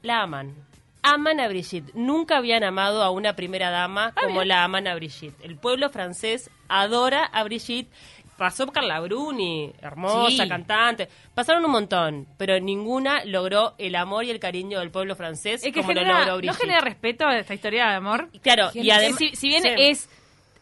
la 0.00 0.22
aman. 0.22 0.54
aman 1.02 1.38
a 1.40 1.48
Brigitte. 1.48 1.90
Nunca 1.94 2.38
habían 2.38 2.64
amado 2.64 3.02
a 3.02 3.10
una 3.10 3.36
primera 3.36 3.68
dama 3.70 4.14
Ah, 4.16 4.22
como 4.22 4.36
bien. 4.36 4.48
la 4.48 4.64
aman 4.64 4.86
a 4.86 4.94
Brigitte. 4.94 5.36
El 5.44 5.56
pueblo 5.58 5.90
francés 5.90 6.50
adora 6.68 7.24
a 7.26 7.44
Brigitte. 7.44 7.90
Pasó 8.36 8.66
Carla 8.66 8.98
Bruni, 9.00 9.72
hermosa 9.80 10.42
Sí. 10.42 10.48
cantante. 10.48 11.08
Pasaron 11.34 11.64
un 11.64 11.70
montón, 11.70 12.26
pero 12.36 12.58
ninguna 12.58 13.24
logró 13.24 13.74
el 13.78 13.94
amor 13.94 14.24
y 14.24 14.30
el 14.30 14.40
cariño 14.40 14.80
del 14.80 14.90
pueblo 14.90 15.14
francés 15.14 15.62
Es 15.64 15.72
que 15.72 15.80
como 15.82 15.92
lo 15.92 16.02
logró 16.04 16.26
no 16.32 16.36
Brigitte. 16.38 16.60
genera 16.60 16.80
respeto 16.80 17.26
a 17.26 17.38
esta 17.38 17.54
historia 17.54 17.86
de 17.90 17.94
amor. 17.94 18.28
Claro, 18.42 18.70
y 18.74 18.90
además... 18.90 19.18
si, 19.18 19.36
si 19.36 19.48
bien 19.48 19.62
sí. 19.62 19.68
es 19.76 20.08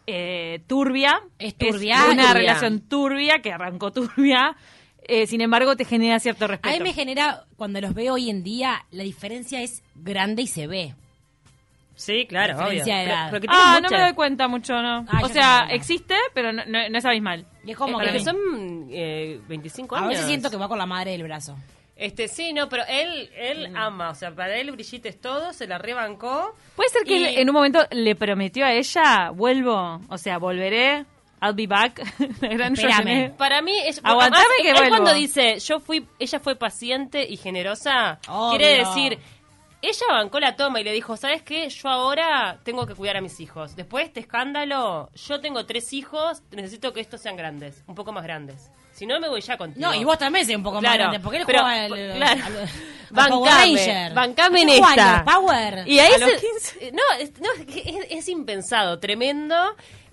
eh, 0.07 0.61
turbia, 0.67 1.21
Es 1.39 1.57
turbia. 1.57 1.97
una 2.07 2.23
Turbia. 2.29 2.33
relación 2.35 2.81
turbia 2.89 3.39
que 3.41 3.53
arrancó 3.53 3.91
turbia, 3.93 4.55
eh, 5.05 5.27
sin 5.27 5.41
embargo 5.41 5.75
te 5.77 5.85
genera 5.85 6.19
cierto 6.21 6.45
A 6.45 6.49
respeto. 6.49 6.77
mí 6.77 6.83
me 6.83 6.93
genera, 6.93 7.45
cuando 7.57 7.81
los 7.81 7.95
veo 7.95 8.15
hoy 8.15 8.29
en 8.29 8.43
día, 8.43 8.85
la 8.91 9.05
diferencia 9.05 9.63
es 9.63 9.83
grande 9.95 10.43
y 10.43 10.47
se 10.47 10.67
ve. 10.67 10.95
Sí, 11.95 12.27
claro, 12.27 12.55
obvio. 12.55 12.65
Diferencia 12.71 12.97
de 12.99 13.05
Pero- 13.05 13.15
edad. 13.17 13.31
pero 13.31 13.47
Ah, 13.49 13.79
no 13.83 13.89
me 13.91 14.01
doy 14.01 14.13
cuenta 14.15 14.49
mucho, 14.49 14.75
¿no? 14.83 15.07
Ah, 15.09 15.21
o 15.23 15.29
sea, 15.29 15.69
existe, 15.71 16.17
pero 16.35 16.53
no, 16.53 16.65
no- 16.67 16.89
no 16.89 16.99
es 16.99 17.05
abismal. 17.05 17.47
Y 17.65 17.71
es 17.73 17.77
como 17.77 17.99
Pero 17.99 18.13
que, 18.13 18.19
que 18.19 18.25
son 18.25 18.37
eh, 18.91 19.41
25 19.49 19.95
a 19.95 19.99
años. 19.99 20.09
veces 20.11 20.27
siento 20.27 20.51
que 20.51 20.57
va 20.57 20.69
con 20.69 20.79
la 20.79 20.87
madre 20.87 21.13
del 21.13 21.23
brazo. 21.23 21.57
Este, 21.95 22.27
sí, 22.27 22.53
no, 22.53 22.69
pero 22.69 22.83
él, 22.89 23.31
él 23.37 23.71
Mm. 23.71 23.77
ama, 23.77 24.11
o 24.11 24.15
sea, 24.15 24.35
para 24.35 24.57
él 24.57 24.73
Brigitte 24.73 25.07
es 25.07 25.21
todo, 25.21 25.53
se 25.53 25.67
la 25.69 25.79
rebancó. 25.79 26.55
Puede 26.75 26.89
ser 26.91 27.05
que 27.05 27.17
Y- 27.17 27.25
él 27.25 27.39
en 27.39 27.49
un 27.51 27.55
momento 27.55 27.87
le 27.93 28.17
prometió 28.17 28.65
a 28.65 28.73
ella, 28.73 29.31
vuelvo, 29.33 30.01
o 30.09 30.19
sea, 30.19 30.39
volveré, 30.39 31.05
I'll 31.41 31.55
be 31.55 31.67
back. 31.67 32.01
La 32.41 32.49
gran. 32.49 32.75
Para 33.37 33.63
mí, 33.63 33.73
es, 33.85 34.01
Aguantame 34.03 34.37
además, 34.45 34.57
que 34.63 34.69
él 34.71 34.77
vuelvo. 34.77 34.91
cuando 34.97 35.15
dice, 35.15 35.59
yo 35.61 35.79
fui, 35.81 36.07
ella 36.19 36.41
fue 36.41 36.57
paciente 36.57 37.25
y 37.29 37.37
generosa, 37.37 38.19
Obvio. 38.29 38.59
quiere 38.59 38.79
decir, 38.79 39.19
ella 39.83 40.07
bancó 40.11 40.39
la 40.41 40.57
toma 40.57 40.81
y 40.81 40.85
le 40.85 40.93
dijo, 40.93 41.17
¿sabes 41.17 41.43
qué? 41.43 41.69
Yo 41.69 41.89
ahora 41.89 42.61
tengo 42.65 42.87
que 42.87 42.95
cuidar 42.95 43.17
a 43.17 43.21
mis 43.21 43.41
hijos. 43.41 43.75
Después 43.77 44.05
de 44.05 44.07
este 44.09 44.21
escándalo, 44.21 45.11
yo 45.15 45.41
tengo 45.41 45.67
tres 45.67 45.93
hijos, 45.93 46.43
necesito 46.53 46.93
que 46.93 47.01
estos 47.01 47.21
sean 47.21 47.37
grandes, 47.37 47.83
un 47.87 47.95
poco 47.95 48.13
más 48.13 48.23
grandes. 48.25 48.71
Si 48.93 49.07
no, 49.07 49.19
me 49.19 49.29
voy 49.29 49.41
ya 49.41 49.57
contigo. 49.57 49.85
No, 49.87 49.95
y 49.95 50.05
vos 50.05 50.19
también 50.19 50.45
sé 50.47 50.55
un 50.55 50.63
poco 50.63 50.81
más 50.81 50.95
grande, 50.95 51.19
porque 51.19 51.39
él 51.39 51.45
pero- 51.47 51.63
juega 51.63 51.85
al, 51.85 51.91
claro. 52.17 52.45
al- 52.45 52.57
al 52.59 52.69
Bancame, 54.15 54.63
en 54.63 54.69
¿Qué 54.69 54.79
juega, 54.79 55.17
esta. 55.19 55.25
Power? 55.25 55.83
Y 55.89 55.99
ahí 55.99 56.13
A 56.15 56.19
los 56.19 56.31
se- 56.31 56.37
15. 56.79 56.93
No, 56.93 57.03
es, 57.19 57.33
no, 57.41 57.49
es 58.11 58.29
impensado, 58.29 58.99
tremendo. 58.99 59.57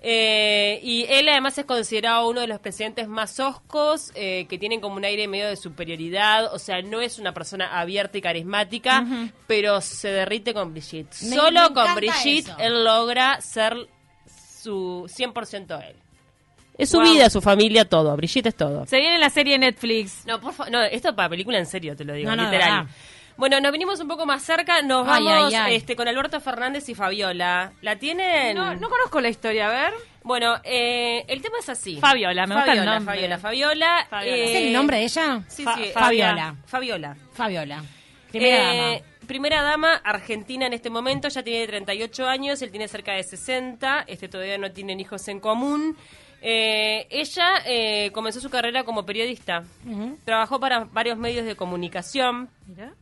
Eh, 0.02 0.80
y 0.82 1.04
él 1.10 1.28
además 1.28 1.58
es 1.58 1.66
considerado 1.66 2.28
uno 2.28 2.40
de 2.40 2.46
los 2.46 2.58
presidentes 2.58 3.06
más 3.06 3.38
oscos, 3.38 4.12
eh, 4.14 4.46
que 4.48 4.56
tienen 4.58 4.80
como 4.80 4.96
un 4.96 5.04
aire 5.04 5.28
medio 5.28 5.46
de 5.48 5.56
superioridad. 5.56 6.54
O 6.54 6.58
sea, 6.58 6.80
no 6.80 7.00
es 7.02 7.18
una 7.18 7.34
persona 7.34 7.78
abierta 7.78 8.16
y 8.16 8.22
carismática, 8.22 9.04
pero 9.46 9.80
se 9.82 10.08
derrite 10.08 10.54
con 10.54 10.72
Brigitte. 10.72 11.14
Me- 11.24 11.36
Solo 11.36 11.68
me 11.68 11.74
con 11.74 11.94
Brigitte 11.96 12.48
eso. 12.48 12.56
él 12.58 12.82
logra 12.84 13.40
ser 13.42 13.76
su 14.62 15.06
100% 15.08 15.78
él. 15.86 15.96
Es 16.78 16.88
su 16.90 16.98
Wow. 16.98 17.12
vida, 17.12 17.28
su 17.28 17.42
familia, 17.42 17.84
todo. 17.84 18.16
Brigitte 18.16 18.46
es 18.46 18.56
todo. 18.56 18.86
Se 18.86 18.98
viene 19.00 19.18
la 19.18 19.28
serie 19.28 19.58
Netflix. 19.58 20.24
No, 20.24 20.40
por 20.40 20.54
favor, 20.54 20.72
no, 20.72 20.82
esto 20.82 21.14
para 21.14 21.28
película 21.28 21.58
en 21.58 21.66
serio 21.66 21.94
te 21.94 22.04
lo 22.06 22.14
digo, 22.14 22.30
No, 22.30 22.36
no, 22.36 22.44
de 22.50 22.56
literal. 22.56 22.88
Bueno, 23.40 23.58
nos 23.60 23.72
venimos 23.72 23.98
un 24.00 24.06
poco 24.06 24.26
más 24.26 24.42
cerca, 24.42 24.82
nos 24.82 25.08
Ay, 25.08 25.24
vamos 25.24 25.44
ay, 25.46 25.54
ay. 25.54 25.74
Este, 25.76 25.96
con 25.96 26.06
Alberto 26.06 26.40
Fernández 26.40 26.88
y 26.90 26.94
Fabiola. 26.94 27.72
¿La 27.80 27.96
tienen? 27.96 28.54
No, 28.54 28.74
no 28.76 28.88
conozco 28.88 29.20
la 29.20 29.30
historia, 29.30 29.66
a 29.66 29.70
ver. 29.70 29.92
Bueno, 30.22 30.56
eh, 30.62 31.24
el 31.26 31.40
tema 31.40 31.58
es 31.58 31.68
así. 31.70 31.96
Fabiola, 31.98 32.46
me 32.46 32.54
gusta 32.54 32.72
el 32.72 32.78
Fabiola, 32.78 32.94
nombre. 32.96 33.14
Fabiola, 33.14 33.38
Fabiola. 33.38 34.06
Fabiola. 34.10 34.36
eh, 34.36 34.44
¿Es 34.44 34.56
el 34.66 34.72
nombre 34.74 34.98
de 34.98 35.02
ella? 35.04 35.42
Sí, 35.48 35.64
Fa- 35.64 35.74
sí. 35.76 35.84
Fabiola. 35.94 36.54
Fabiola. 36.66 37.16
Fabiola. 37.32 37.82
Primera 38.30 38.72
Eh, 38.74 38.76
dama. 39.02 39.06
Primera 39.26 39.62
dama, 39.62 39.94
argentina 40.04 40.66
en 40.66 40.72
este 40.72 40.90
momento, 40.90 41.28
ya 41.28 41.42
tiene 41.42 41.66
38 41.66 42.26
años, 42.26 42.60
él 42.62 42.70
tiene 42.70 42.88
cerca 42.88 43.12
de 43.14 43.22
60, 43.22 44.04
este 44.08 44.28
todavía 44.28 44.58
no 44.58 44.70
tienen 44.72 44.98
hijos 45.00 45.26
en 45.28 45.40
común. 45.40 45.96
Eh, 46.42 47.06
ella 47.10 47.62
eh, 47.66 48.10
comenzó 48.12 48.40
su 48.40 48.50
carrera 48.50 48.82
como 48.84 49.04
periodista, 49.06 49.62
trabajó 50.24 50.58
para 50.58 50.80
varios 50.84 51.16
medios 51.18 51.44
de 51.46 51.54
comunicación, 51.54 52.48
Mira. 52.66 52.92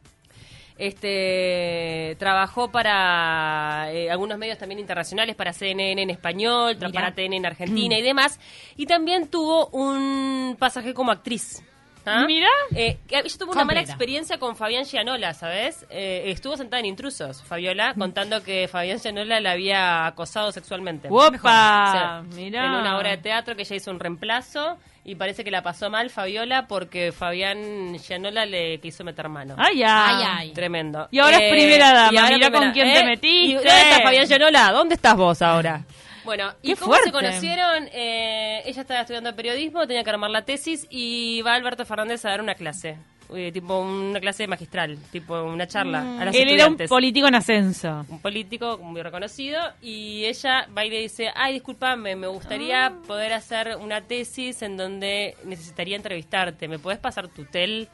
Este 0.79 2.17
trabajó 2.19 2.71
para 2.71 3.93
eh, 3.93 4.11
algunos 4.11 4.39
medios 4.39 4.59
también 4.59 4.79
internacionales, 4.79 5.35
para 5.37 5.53
CNN 5.53 6.01
en 6.01 6.11
español, 6.11 6.77
Mirá. 6.77 6.91
para 6.91 7.15
TN 7.15 7.35
en 7.35 7.47
Argentina 7.47 7.99
y 7.99 8.03
demás, 8.03 8.39
y 8.77 8.87
también 8.87 9.29
tuvo 9.29 9.67
un 9.69 10.57
pasaje 10.59 10.95
como 10.95 11.11
actriz. 11.11 11.63
¿Ah? 12.07 12.25
Mirá. 12.27 12.49
Eh, 12.75 12.99
que 13.07 13.19
ella 13.19 13.39
tuvo 13.39 13.53
una 13.53 13.65
mala 13.65 13.81
experiencia 13.81 14.39
con 14.39 14.57
Fabián 14.57 14.85
Gianola, 14.85 15.35
¿sabes? 15.35 15.87
Eh, 15.91 16.25
estuvo 16.27 16.57
sentada 16.57 16.81
en 16.81 16.87
Intrusos, 16.87 17.43
Fabiola, 17.43 17.95
contando 17.95 18.43
que 18.43 18.69
Fabián 18.69 18.99
Gianola 18.99 19.41
la 19.41 19.53
había 19.53 20.07
acosado 20.07 20.53
sexualmente. 20.53 21.09
¡Opa! 21.11 22.23
Mirá. 22.35 22.65
En 22.67 22.71
una 22.73 22.97
obra 22.99 23.11
de 23.11 23.19
teatro 23.19 23.57
que 23.57 23.63
ella 23.63 23.77
hizo 23.77 23.91
un 23.91 24.01
reemplazo 24.01 24.79
y 25.05 25.15
parece 25.15 25.43
que 25.43 25.51
la 25.51 25.63
pasó 25.63 25.89
mal 25.89 26.11
Fabiola 26.11 26.67
porque 26.67 27.13
Fabián 27.13 27.97
Gianola 27.99 28.45
le 28.45 28.79
quiso 28.81 29.05
meter 29.05 29.29
mano. 29.29 29.55
Ay, 29.57 29.83
ay. 29.83 29.85
Ay, 29.87 30.25
ay. 30.39 30.53
Tremendo. 30.53 31.09
Y 31.11 31.19
ahora 31.19 31.39
es 31.39 31.51
primera 31.53 31.93
dama, 31.93 32.13
y 32.13 32.17
ahora 32.19 32.37
mirá 32.37 32.47
primera- 32.51 32.61
con 32.67 32.73
quién 32.73 32.93
te 32.93 33.05
metiste. 33.05 33.51
¿Y 33.51 33.55
dónde 33.55 33.69
está 33.69 34.03
Fabián 34.03 34.27
Gianola? 34.27 34.73
¿Dónde 34.73 34.95
estás 34.97 35.17
vos 35.17 35.41
ahora? 35.43 35.83
Bueno, 36.29 36.53
¿y 36.61 36.75
Qué 36.75 36.77
cómo 36.77 36.95
se 37.03 37.11
conocieron? 37.11 37.89
Eh, 37.91 38.61
ella 38.67 38.83
estaba 38.83 39.01
estudiando 39.01 39.35
periodismo, 39.35 39.87
tenía 39.87 40.05
que 40.05 40.11
armar 40.11 40.29
la 40.31 40.43
tesis 40.45 40.87
y 40.91 41.41
va 41.41 41.55
Alberto 41.55 41.87
Fernández 41.87 42.23
a 42.27 42.29
dar 42.29 42.43
una 42.43 42.55
clase. 42.55 42.99
eh, 43.35 43.51
tipo 43.51 43.79
una 43.81 44.21
clase 44.21 44.47
magistral, 44.47 44.99
tipo 45.11 45.43
una 45.43 45.67
charla 45.67 46.01
a 46.21 46.27
las 46.27 46.35
Él 46.35 46.51
era 46.51 46.67
un 46.67 46.77
político 46.77 47.29
en 47.29 47.35
ascenso. 47.35 48.05
un 48.11 48.21
político 48.21 48.77
muy 48.77 49.01
reconocido 49.01 49.59
y 49.81 50.27
ella 50.27 50.67
va 50.77 50.85
y 50.85 50.91
le 50.91 51.01
dice, 51.01 51.31
ay, 51.35 51.55
discúlpame, 51.55 52.15
me 52.15 52.27
gustaría 52.27 52.93
poder 53.07 53.33
hacer 53.33 53.77
una 53.81 54.03
tesis 54.03 54.61
en 54.61 54.77
donde 54.77 55.35
necesitaría 55.45 55.97
entrevistarte, 55.97 56.69
¿me 56.69 56.79
puedes 56.79 57.01
pasar 57.01 57.29
tu 57.29 57.47
tel? 57.47 57.89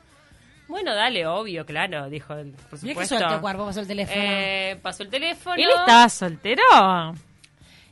Bueno, 0.67 0.93
dale, 0.93 1.25
obvio, 1.27 1.65
claro, 1.67 2.09
dijo 2.11 2.35
él, 2.35 2.51
por 2.71 2.83
Mirá 2.83 2.95
que 2.95 3.07
supuesto. 3.07 3.19
suelto, 3.19 3.41
cuerpo, 3.41 3.67
pasó 3.67 3.81
el 3.81 3.87
teléfono. 3.87 4.21
Eh, 4.25 4.77
pasó 4.83 5.03
el 5.05 5.09
teléfono. 5.11 5.55
¿Él 5.57 5.69
estaba 5.71 6.09
soltero? 6.09 6.63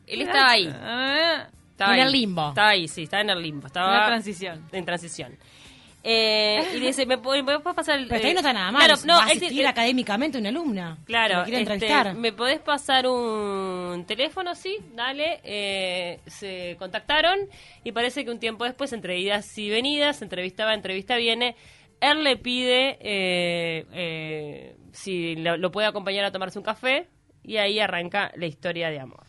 Él 0.07 0.23
estaba 0.23 0.51
ahí. 0.51 0.67
Eh, 0.73 1.37
Estaba 1.73 1.95
En 1.95 2.01
ahí. 2.01 2.07
el 2.07 2.13
limbo. 2.13 2.49
Estaba 2.51 2.69
ahí, 2.69 2.87
sí, 2.89 3.03
estaba 3.05 3.23
en 3.23 3.31
el 3.31 3.43
limbo. 3.43 3.67
Estaba 3.67 3.93
En 3.95 4.01
la 4.01 4.07
transición. 4.07 4.69
En 4.73 4.85
transición. 4.85 5.37
Eh, 6.05 6.65
y 6.75 6.81
dice, 6.81 7.07
¿me 7.07 7.17
puedes 7.19 7.45
pasar 7.61 7.99
el...? 7.99 8.09
Pero 8.09 8.25
ahí 8.25 8.31
eh, 8.31 8.35
no 8.35 8.41
está 8.41 8.53
nada 8.53 8.73
mal. 8.73 8.85
Claro, 8.85 9.01
no, 9.05 9.15
va 9.15 9.21
a 9.21 9.25
él 9.27 9.31
asistir 9.31 9.51
tiene- 9.51 9.69
académicamente 9.69 10.37
una 10.39 10.49
alumna. 10.49 10.99
Claro, 11.05 11.43
este, 11.45 11.59
entrevistar. 11.61 12.15
¿me 12.15 12.33
podés 12.33 12.59
pasar 12.61 13.07
un 13.07 14.05
teléfono? 14.07 14.55
Sí, 14.57 14.79
dale. 14.95 15.41
Eh, 15.45 16.19
se 16.27 16.75
contactaron 16.79 17.39
y 17.85 17.93
parece 17.93 18.25
que 18.25 18.31
un 18.33 18.41
tiempo 18.41 18.65
después, 18.65 18.93
entre 18.93 19.19
idas 19.21 19.57
y 19.59 19.71
venidas, 19.71 20.23
entrevista 20.23 20.65
va, 20.65 20.75
entrevista 20.75 21.17
viene, 21.17 21.55
él 22.01 22.25
le 22.25 22.37
pide 22.37 22.99
eh, 23.01 23.87
eh, 23.93 24.77
si 24.93 25.37
lo, 25.37 25.57
lo 25.57 25.71
puede 25.71 25.87
acompañar 25.87 26.25
a 26.25 26.33
tomarse 26.33 26.59
un 26.59 26.65
café 26.65 27.07
y 27.45 27.59
ahí 27.59 27.79
arranca 27.79 28.33
la 28.35 28.47
historia 28.47 28.91
de 28.91 28.99
amor. 28.99 29.25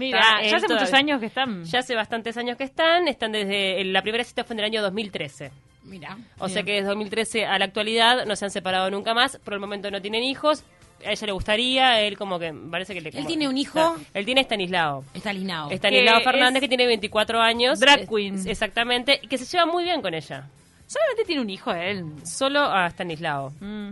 Mira, 0.00 0.18
Está 0.18 0.42
ya 0.42 0.48
él 0.48 0.54
hace 0.54 0.72
muchos 0.74 0.92
años 0.94 1.20
que 1.20 1.26
están. 1.26 1.64
Ya 1.64 1.78
hace 1.80 1.94
bastantes 1.94 2.36
años 2.36 2.56
que 2.56 2.64
están, 2.64 3.06
están 3.06 3.32
desde, 3.32 3.84
la 3.84 4.00
primera 4.02 4.24
cita 4.24 4.44
fue 4.44 4.54
en 4.54 4.60
el 4.60 4.64
año 4.64 4.82
2013. 4.82 5.50
Mira. 5.84 6.16
O 6.38 6.48
sea 6.48 6.62
que 6.62 6.72
desde 6.72 6.88
2013 6.88 7.46
a 7.46 7.58
la 7.58 7.66
actualidad 7.66 8.24
no 8.26 8.34
se 8.36 8.44
han 8.46 8.50
separado 8.50 8.90
nunca 8.90 9.12
más. 9.14 9.36
Por 9.38 9.54
el 9.54 9.60
momento 9.60 9.90
no 9.90 10.00
tienen 10.00 10.22
hijos. 10.22 10.64
A 11.04 11.12
ella 11.12 11.26
le 11.26 11.32
gustaría, 11.32 12.00
él 12.02 12.18
como 12.18 12.38
que 12.38 12.52
parece 12.70 12.92
que 12.94 13.00
le... 13.00 13.10
como- 13.12 13.26
tiene 13.26 13.48
un 13.48 13.56
hijo? 13.56 13.72
Claro. 13.72 13.96
Él 14.12 14.24
tiene 14.26 14.42
Estanislao. 14.42 15.04
Está. 15.14 15.30
Estanislao 15.74 16.18
Que 16.18 16.24
Fernández, 16.24 16.56
es 16.56 16.60
que 16.60 16.68
tiene 16.68 16.86
24 16.86 17.40
años. 17.40 17.80
drag 17.80 18.00
Es- 18.00 18.08
queen. 18.08 18.48
Exactamente. 18.48 19.18
Y 19.22 19.26
que 19.28 19.38
se 19.38 19.44
lleva 19.46 19.64
muy 19.64 19.84
bien 19.84 20.02
con 20.02 20.12
ella. 20.14 20.48
Solamente 20.86 21.24
tiene 21.24 21.40
un 21.40 21.48
hijo 21.50 21.72
él. 21.72 22.04
Solo 22.24 22.60
a 22.60 22.86
Estanislao. 22.88 23.50
Mm. 23.60 23.90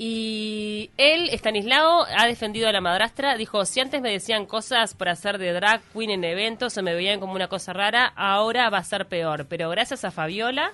Y 0.00 0.90
él, 0.96 1.28
Estanislao, 1.30 2.06
ha 2.16 2.26
defendido 2.26 2.68
a 2.68 2.72
la 2.72 2.80
madrastra. 2.80 3.36
Dijo, 3.36 3.64
si 3.64 3.80
antes 3.80 4.00
me 4.00 4.12
decían 4.12 4.46
cosas 4.46 4.94
por 4.94 5.08
hacer 5.08 5.38
de 5.38 5.52
drag 5.52 5.82
queen 5.92 6.10
en 6.10 6.22
eventos 6.24 6.78
o 6.78 6.82
me 6.84 6.94
veían 6.94 7.18
como 7.18 7.32
una 7.34 7.48
cosa 7.48 7.72
rara, 7.72 8.12
ahora 8.14 8.70
va 8.70 8.78
a 8.78 8.84
ser 8.84 9.06
peor. 9.08 9.46
Pero 9.48 9.68
gracias 9.70 10.04
a 10.04 10.12
Fabiola, 10.12 10.70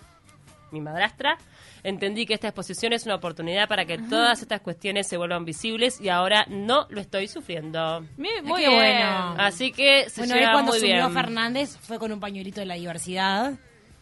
mi 0.72 0.82
madrastra, 0.82 1.38
entendí 1.82 2.26
que 2.26 2.34
esta 2.34 2.48
exposición 2.48 2.92
es 2.92 3.06
una 3.06 3.14
oportunidad 3.14 3.66
para 3.66 3.86
que 3.86 3.96
todas 3.96 4.42
estas 4.42 4.60
cuestiones 4.60 5.08
se 5.08 5.16
vuelvan 5.16 5.46
visibles 5.46 6.02
y 6.02 6.10
ahora 6.10 6.44
no 6.50 6.86
lo 6.90 7.00
estoy 7.00 7.26
sufriendo. 7.26 7.80
Ay, 8.00 8.06
Muy 8.42 8.60
qué 8.62 8.68
bien. 8.68 8.78
bueno. 8.78 9.34
Así 9.38 9.72
que 9.72 10.10
se 10.10 10.20
Bueno, 10.20 10.34
él 10.34 10.40
lleva 10.40 10.52
cuando 10.52 10.72
muy 10.72 10.80
subió 10.80 10.94
bien. 10.96 11.12
Fernández 11.14 11.78
fue 11.80 11.98
con 11.98 12.12
un 12.12 12.20
pañuelito 12.20 12.60
de 12.60 12.66
la 12.66 12.74
diversidad. 12.74 13.54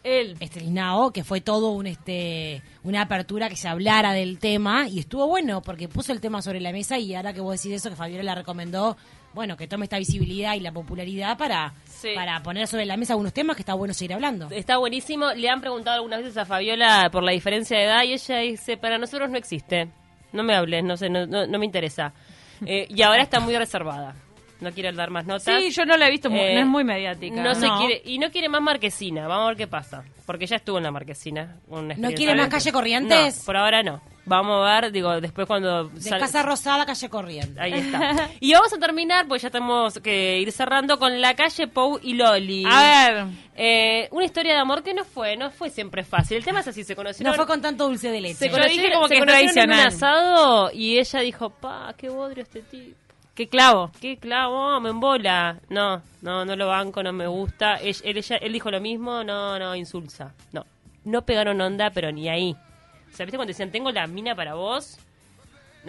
Él. 0.03 0.37
que 1.13 1.23
fue 1.23 1.41
todo 1.41 1.71
un 1.71 1.87
este 1.87 2.61
una 2.83 3.01
apertura 3.01 3.49
que 3.49 3.55
se 3.55 3.67
hablara 3.67 4.13
del 4.13 4.39
tema 4.39 4.87
y 4.87 4.99
estuvo 4.99 5.27
bueno 5.27 5.61
porque 5.61 5.87
puso 5.87 6.11
el 6.11 6.21
tema 6.21 6.41
sobre 6.41 6.59
la 6.59 6.71
mesa 6.71 6.97
y 6.97 7.15
ahora 7.15 7.33
que 7.33 7.41
vos 7.41 7.61
decís 7.61 7.77
eso 7.77 7.89
que 7.89 7.95
Fabiola 7.95 8.23
la 8.23 8.35
recomendó, 8.35 8.97
bueno, 9.33 9.55
que 9.57 9.67
tome 9.67 9.85
esta 9.85 9.97
visibilidad 9.97 10.55
y 10.55 10.59
la 10.59 10.71
popularidad 10.71 11.37
para 11.37 11.73
Sí. 11.85 12.09
para 12.15 12.43
poner 12.43 12.67
sobre 12.67 12.85
la 12.85 12.97
mesa 12.97 13.13
algunos 13.13 13.33
temas 13.33 13.55
que 13.55 13.61
está 13.61 13.73
bueno 13.75 13.93
seguir 13.93 14.13
hablando. 14.13 14.49
Está 14.51 14.77
buenísimo. 14.77 15.31
Le 15.33 15.49
han 15.49 15.61
preguntado 15.61 15.95
algunas 15.95 16.19
veces 16.19 16.37
a 16.37 16.45
Fabiola 16.45 17.09
por 17.11 17.23
la 17.23 17.31
diferencia 17.31 17.77
de 17.77 17.85
edad 17.85 18.03
y 18.03 18.13
ella 18.13 18.37
dice, 18.39 18.75
para 18.77 18.97
nosotros 18.97 19.29
no 19.29 19.37
existe. 19.37 19.87
no 20.33 20.43
me 20.43 20.55
hables, 20.55 20.83
no 20.83 20.97
sé, 20.97 21.09
no, 21.09 21.25
no, 21.25 21.47
no 21.47 21.59
me 21.59 21.65
interesa. 21.65 22.13
Eh, 22.65 22.87
y 22.89 23.01
ahora 23.01 23.21
está 23.23 23.41
muy 23.41 23.57
reservada. 23.57 24.15
No 24.63 24.71
quiere 24.71 24.91
dar 24.93 25.09
más 25.09 25.25
notas. 25.25 25.43
Sí, 25.61 25.69
yo 25.71 25.85
no 25.85 25.97
la 25.97 26.07
he 26.07 26.11
visto, 26.11 26.29
Eh, 26.29 26.53
no 26.55 26.59
es 26.61 26.65
muy 26.67 26.83
mediática. 26.83 27.41
No 27.43 27.53
se 27.53 27.67
No. 27.67 27.77
quiere, 27.79 28.01
y 28.05 28.17
no 28.17 28.31
quiere 28.31 28.49
más 28.49 28.61
marquesina. 28.61 29.27
Vamos 29.27 29.45
a 29.45 29.47
ver 29.49 29.57
qué 29.57 29.67
pasa. 29.67 30.03
Porque 30.25 30.45
ya 30.47 30.55
estuvo 30.55 30.77
en 30.77 30.83
la 30.85 30.91
marquesina. 30.91 31.57
una 31.67 31.95
¿No 31.95 32.11
quiere 32.13 32.33
más 32.35 32.47
calle 32.47 32.71
Corrientes? 32.71 33.39
No, 33.39 33.45
por 33.45 33.57
ahora 33.57 33.83
no. 33.83 34.01
Vamos 34.25 34.65
a 34.65 34.79
ver, 34.79 34.91
digo, 34.93 35.19
después 35.19 35.45
cuando... 35.45 35.89
De 35.89 35.99
sal- 35.99 36.17
Casa 36.21 36.43
Rosada, 36.43 36.85
calle 36.85 37.09
Corriente. 37.09 37.59
Ahí 37.59 37.73
está. 37.73 38.29
Y 38.39 38.53
vamos 38.53 38.71
a 38.71 38.77
terminar, 38.77 39.27
pues 39.27 39.41
ya 39.41 39.49
tenemos 39.49 39.99
que 39.99 40.39
ir 40.39 40.49
cerrando 40.53 40.97
con 40.97 41.19
la 41.19 41.33
calle 41.35 41.67
Pou 41.67 41.99
y 42.01 42.13
Loli. 42.13 42.63
A 42.65 42.81
ver, 43.09 43.25
Eh, 43.55 44.07
una 44.11 44.23
historia 44.23 44.53
de 44.53 44.59
amor 44.59 44.81
que 44.81 44.93
no 44.93 45.03
fue, 45.03 45.35
no 45.35 45.51
fue 45.51 45.69
siempre 45.69 46.05
fácil. 46.05 46.37
El 46.37 46.45
tema 46.45 46.61
es 46.61 46.67
así, 46.69 46.85
se 46.85 46.95
conocieron... 46.95 47.31
No 47.31 47.35
fue 47.35 47.45
con 47.45 47.61
tanto 47.61 47.85
dulce 47.89 48.09
de 48.11 48.21
leche. 48.21 48.35
se 48.35 48.45
Yo 48.47 48.53
conocieron, 48.53 48.81
dije 48.81 48.93
como 48.93 49.07
se 49.09 49.13
que 49.15 49.19
es 49.19 49.25
conocieron 49.25 49.57
en 49.57 49.69
un 49.71 49.75
tradicional. 49.75 49.87
asado 49.87 50.71
y 50.73 50.97
ella 50.99 51.19
dijo, 51.19 51.49
pa, 51.49 51.93
qué 51.97 52.07
bodrio 52.07 52.43
este 52.43 52.61
tipo. 52.61 52.95
Qué 53.35 53.47
clavo. 53.49 53.91
Qué 53.99 54.17
clavo, 54.17 54.79
me 54.79 54.89
embola. 54.89 55.59
No, 55.69 56.01
no, 56.21 56.45
no 56.45 56.55
lo 56.55 56.67
banco, 56.67 57.01
no 57.03 57.11
me 57.13 57.27
gusta. 57.27 57.75
Él, 57.75 57.95
él, 58.03 58.17
ella- 58.17 58.37
él 58.37 58.53
dijo 58.53 58.69
lo 58.71 58.79
mismo, 58.81 59.23
no, 59.23 59.57
no, 59.59 59.75
insulsa. 59.75 60.33
No, 60.51 60.65
no 61.05 61.21
pegaron 61.25 61.59
onda, 61.61 61.89
pero 61.91 62.11
ni 62.11 62.29
ahí. 62.29 62.55
O 63.11 63.15
sea, 63.15 63.25
¿viste 63.25 63.37
cuando 63.37 63.49
decían, 63.51 63.71
tengo 63.71 63.91
la 63.91 64.07
mina 64.07 64.35
para 64.35 64.53
vos? 64.55 64.97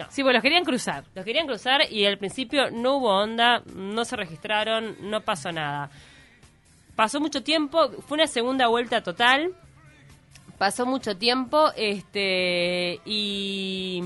Sí, 0.09 0.23
pues 0.23 0.33
los 0.33 0.41
querían 0.43 0.65
cruzar. 0.65 1.05
Los 1.15 1.23
querían 1.23 1.47
cruzar 1.47 1.81
y 1.89 2.05
al 2.05 2.17
principio 2.17 2.69
no 2.69 2.97
hubo 2.97 3.09
onda, 3.17 3.63
no 3.75 4.03
se 4.03 4.15
registraron, 4.17 4.97
no 5.01 5.21
pasó 5.21 5.51
nada. 5.53 5.89
Pasó 6.97 7.19
mucho 7.19 7.43
tiempo, 7.43 7.89
fue 8.07 8.15
una 8.15 8.27
segunda 8.27 8.67
vuelta 8.67 9.01
total. 9.01 9.53
Pasó 10.57 10.85
mucho 10.85 11.17
tiempo, 11.17 11.69
este, 11.75 13.01
y... 13.05 14.01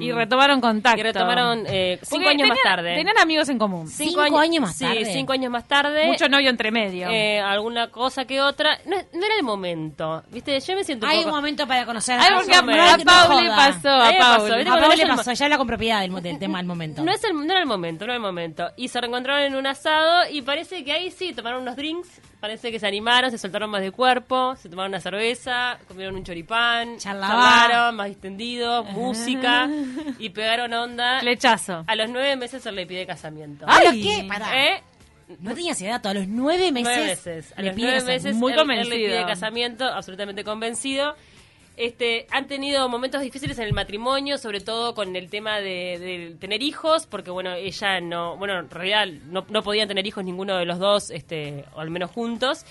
Y 0.00 0.10
retomaron 0.10 0.60
contacto. 0.60 0.98
Y 0.98 1.02
retomaron 1.04 1.64
eh, 1.68 1.98
cinco 2.02 2.16
Porque 2.16 2.28
años 2.30 2.48
más 2.48 2.58
tarde. 2.62 2.94
Tenían 2.96 3.18
amigos 3.18 3.48
en 3.48 3.58
común. 3.58 3.86
Cinco 3.86 4.20
años 4.38 4.62
más 4.62 4.76
sí, 4.76 4.84
tarde. 4.84 5.04
cinco 5.12 5.32
años 5.32 5.52
más 5.52 5.68
tarde. 5.68 6.06
Mucho 6.06 6.28
novio 6.28 6.50
entre 6.50 6.72
medio. 6.72 7.08
eh, 7.08 7.38
alguna 7.40 7.88
cosa 7.90 8.24
que 8.24 8.40
otra. 8.40 8.78
No, 8.86 8.96
no 8.96 9.24
era 9.26 9.36
el 9.36 9.44
momento. 9.44 10.24
¿Viste? 10.30 10.58
Yo 10.58 10.74
me 10.74 10.82
siento 10.82 11.06
un 11.06 11.12
Hay 11.12 11.18
poco... 11.18 11.28
un 11.30 11.34
momento 11.36 11.66
para 11.68 11.86
conocer 11.86 12.18
a 12.18 12.36
porque 12.36 12.54
a, 12.54 12.62
me- 12.62 12.80
a 12.80 12.96
no 12.96 13.04
Pau 13.04 13.40
le 13.40 13.46
joda. 13.48 13.56
pasó, 13.56 13.88
A 13.88 14.08
a 14.08 14.10
mí 14.10 14.12
me 14.14 14.18
pasó, 14.18 14.36
Pau. 14.36 14.44
¿viste? 14.46 14.60
A 14.60 14.64
Cuando 14.64 14.80
Pau 14.80 14.88
no 14.90 14.96
le 14.96 15.02
el 15.02 15.08
pasó, 15.16 15.32
ya 15.32 15.44
habla 15.44 15.58
con 15.58 15.66
propiedad 15.68 16.00
del, 16.00 16.22
del 16.22 16.38
tema 16.40 16.58
del 16.58 16.66
momento. 16.66 17.04
No, 17.04 17.12
es 17.12 17.22
el, 17.22 17.34
no 17.36 17.44
era 17.44 17.60
el 17.60 17.66
momento, 17.66 18.04
no 18.06 18.12
era 18.12 18.16
el 18.16 18.22
momento. 18.22 18.70
Y 18.76 18.88
se 18.88 19.00
reencontraron 19.00 19.44
en 19.44 19.54
un 19.54 19.66
asado 19.68 20.28
y 20.30 20.42
parece 20.42 20.82
que 20.84 20.90
ahí 20.92 21.12
sí, 21.12 21.32
tomaron 21.32 21.62
unos 21.62 21.76
drinks, 21.76 22.20
parece 22.42 22.70
que 22.72 22.78
se 22.80 22.86
animaron, 22.88 23.30
se 23.30 23.38
soltaron 23.38 23.70
más 23.70 23.80
de 23.80 23.92
cuerpo, 23.92 24.56
se 24.56 24.68
tomaron 24.68 24.90
una 24.90 25.00
cerveza, 25.00 25.78
comieron 25.86 26.16
un 26.16 26.24
choripán, 26.24 26.98
Charlaba. 26.98 27.32
charlaron, 27.32 27.94
más 27.96 28.08
distendido, 28.08 28.82
música 28.92 29.70
y 30.18 30.28
pegaron 30.30 30.72
onda. 30.74 31.20
Flechazo. 31.20 31.84
A 31.86 31.94
los 31.94 32.10
nueve 32.10 32.34
meses 32.36 32.60
se 32.62 32.72
le 32.72 32.84
pide 32.84 33.06
casamiento. 33.06 33.64
¿A 33.68 33.80
los 33.84 33.92
Ay. 33.92 34.02
qué? 34.02 34.24
Pará. 34.28 34.66
¿Eh? 34.66 34.82
No 35.38 35.54
tenías 35.54 35.76
ese 35.80 35.86
dato. 35.88 36.08
A 36.10 36.14
los 36.14 36.26
nueve 36.28 36.72
meses. 36.72 36.92
Nueve 36.94 37.06
meses. 37.06 37.54
A 37.56 37.60
le 37.62 37.68
los 37.68 37.76
pide 37.76 37.86
nueve 37.92 38.04
meses 38.06 38.34
Muy 38.34 38.52
él- 38.52 38.58
él, 38.58 38.60
convencido. 38.66 38.96
le 38.98 39.04
pide 39.06 39.24
casamiento, 39.26 39.84
absolutamente 39.86 40.44
convencido. 40.44 41.14
Este, 41.76 42.26
han 42.30 42.46
tenido 42.46 42.88
momentos 42.88 43.22
difíciles 43.22 43.58
en 43.58 43.64
el 43.64 43.72
matrimonio, 43.72 44.36
sobre 44.36 44.60
todo 44.60 44.94
con 44.94 45.16
el 45.16 45.30
tema 45.30 45.58
de, 45.60 45.98
de 45.98 46.36
tener 46.38 46.62
hijos, 46.62 47.06
porque 47.06 47.30
bueno, 47.30 47.54
ella 47.54 48.00
no, 48.00 48.36
bueno, 48.36 48.58
en 48.58 48.68
realidad 48.68 49.06
no, 49.26 49.62
podían 49.62 49.88
tener 49.88 50.06
hijos 50.06 50.22
ninguno 50.22 50.56
de 50.56 50.66
los 50.66 50.78
dos, 50.78 51.10
este, 51.10 51.64
o 51.74 51.80
al 51.80 51.90
menos 51.90 52.10
juntos. 52.10 52.66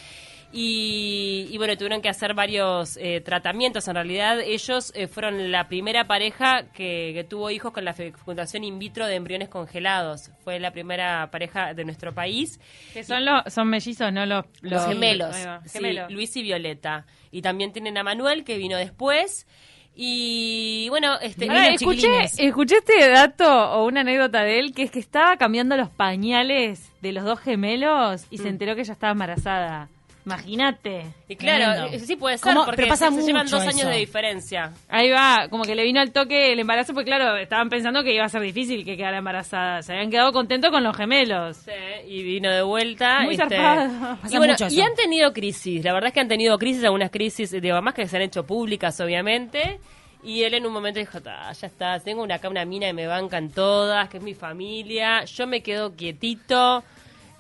Y, 0.53 1.48
y 1.50 1.58
bueno, 1.58 1.77
tuvieron 1.77 2.01
que 2.01 2.10
hacer 2.10 2.34
varios 2.34 2.98
eh, 2.98 3.22
tratamientos. 3.22 3.88
En 3.88 3.96
realidad, 3.96 4.41
ellos 4.41 4.91
eh, 4.96 5.08
fueron 5.08 5.51
la 5.51 5.67
primera 5.67 6.08
pareja 6.08 6.63
que, 6.74 7.12
que 7.13 7.24
tuvo 7.24 7.50
hijos 7.50 7.72
con 7.72 7.86
la 7.86 7.93
fecundación 7.93 8.63
in 8.63 8.77
vitro 8.77 9.08
de 9.08 9.15
embriones 9.15 9.48
congelados. 9.48 10.31
Fue 10.43 10.60
la 10.60 10.72
primera 10.72 11.31
pareja 11.31 11.74
de 11.74 11.86
nuestro 11.86 12.13
país. 12.13 12.60
Que 12.93 13.03
son 13.03 13.24
los 13.24 13.43
son 13.48 13.70
mellizos, 13.70 14.12
no 14.12 14.25
los, 14.25 14.46
Los 14.62 14.86
gemelos. 14.88 15.36
Sí, 15.36 15.79
gemelos. 15.79 16.12
Luis 16.12 16.36
y 16.36 16.43
Violeta. 16.43 17.05
Y 17.31 17.41
también 17.41 17.72
tienen 17.72 17.98
a 17.98 18.03
Manuel, 18.03 18.43
que 18.43 18.58
vino 18.58 18.77
después. 18.77 19.48
Y 19.96 20.88
bueno, 20.89 21.20
este, 21.20 21.50
Ahora, 21.50 21.67
escuché, 21.67 22.08
escuché 22.38 22.77
este 22.77 23.10
dato 23.10 23.72
o 23.74 23.86
una 23.86 24.01
anécdota 24.01 24.41
de 24.43 24.60
él 24.60 24.74
que 24.74 24.84
es 24.84 24.91
que 24.91 25.00
estaba 25.00 25.36
cambiando 25.36 25.76
los 25.76 25.89
pañales 25.89 26.91
de 27.02 27.12
los 27.12 27.26
dos 27.26 27.39
gemelos 27.39 28.26
y 28.30 28.38
se 28.38 28.47
enteró 28.47 28.76
que 28.76 28.82
ella 28.82 28.93
estaba 28.93 29.12
embarazada. 29.12 29.89
Imagínate. 30.25 31.05
y 31.27 31.36
claro, 31.36 31.73
Tremendo. 31.73 31.97
eh, 31.97 31.99
sí 31.99 32.15
puede 32.15 32.38
ser, 32.38 32.53
¿Cómo? 32.53 32.65
porque 32.65 32.77
Pero 32.84 32.89
pasa 32.89 33.10
se, 33.10 33.21
se 33.21 33.27
llevan 33.27 33.45
mucho 33.45 33.55
dos 33.57 33.65
años 33.67 33.79
eso. 33.81 33.89
de 33.89 33.97
diferencia. 33.97 34.71
Ahí 34.89 35.10
va, 35.10 35.47
como 35.49 35.63
que 35.63 35.75
le 35.75 35.84
vino 35.84 35.99
al 35.99 36.12
toque 36.12 36.51
el 36.53 36.60
embarazo, 36.60 36.93
porque 36.93 37.05
claro, 37.10 37.38
estaban 37.38 37.69
pensando 37.69 38.03
que 38.03 38.13
iba 38.13 38.25
a 38.25 38.29
ser 38.29 38.41
difícil 38.41 38.86
que 38.86 38.95
quedara 38.97 39.17
embarazada. 39.17 39.81
Se 39.81 39.93
habían 39.93 40.12
quedado 40.12 40.31
contentos 40.31 40.69
con 40.71 40.84
los 40.84 40.95
gemelos. 40.95 41.57
Sí, 41.57 41.71
y 42.07 42.23
vino 42.23 42.51
de 42.51 42.62
vuelta. 42.62 43.21
Muy 43.21 43.34
este, 43.36 43.55
zarpado. 43.57 44.17
Pasa 44.21 44.36
y 44.36 44.38
bueno, 44.38 44.53
mucho 44.53 44.65
eso. 44.67 44.75
y 44.75 44.81
han 44.81 44.95
tenido 44.95 45.34
crisis. 45.34 45.84
La 45.84 45.93
verdad 45.93 46.10
es 46.10 46.13
que 46.13 46.19
han 46.19 46.27
tenido 46.27 46.57
crisis, 46.57 46.84
algunas 46.84 47.10
crisis, 47.12 47.51
digo, 47.51 47.81
más 47.81 47.93
que 47.93 48.07
se 48.07 48.15
han 48.17 48.21
hecho 48.23 48.45
públicas, 48.45 48.99
obviamente. 48.99 49.79
Y 50.23 50.43
él 50.43 50.53
en 50.53 50.67
un 50.67 50.73
momento 50.73 50.99
dijo, 50.99 51.19
"Ta, 51.19 51.51
ya 51.51 51.65
está, 51.65 51.99
tengo 51.99 52.21
una, 52.21 52.36
acá 52.36 52.47
una 52.47 52.63
mina 52.63 52.88
y 52.88 52.93
me 52.93 53.07
bancan 53.07 53.49
todas, 53.49 54.07
que 54.07 54.17
es 54.17 54.23
mi 54.23 54.36
familia. 54.36 55.23
Yo 55.25 55.47
me 55.47 55.62
quedo 55.63 55.95
quietito, 55.95 56.84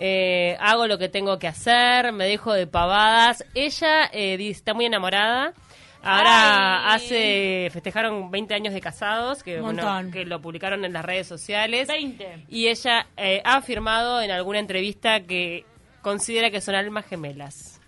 eh, 0.03 0.57
hago 0.59 0.87
lo 0.87 0.97
que 0.97 1.09
tengo 1.09 1.37
que 1.37 1.47
hacer, 1.47 2.11
me 2.11 2.25
dejo 2.25 2.53
de 2.53 2.65
pavadas. 2.65 3.45
Ella 3.53 4.09
eh, 4.11 4.35
está 4.49 4.73
muy 4.73 4.85
enamorada. 4.85 5.53
Ahora 6.01 6.91
Ay. 6.91 6.95
hace 6.95 7.69
festejaron 7.71 8.31
20 8.31 8.55
años 8.55 8.73
de 8.73 8.81
casados, 8.81 9.43
que, 9.43 9.61
bueno, 9.61 9.83
que 10.11 10.25
lo 10.25 10.41
publicaron 10.41 10.85
en 10.85 10.93
las 10.93 11.05
redes 11.05 11.27
sociales. 11.27 11.87
20. 11.87 12.45
Y 12.49 12.69
ella 12.69 13.05
eh, 13.15 13.43
ha 13.45 13.57
afirmado 13.57 14.19
en 14.23 14.31
alguna 14.31 14.57
entrevista 14.57 15.21
que 15.21 15.65
considera 16.01 16.49
que 16.49 16.61
son 16.61 16.73
almas 16.73 17.05
gemelas. 17.05 17.79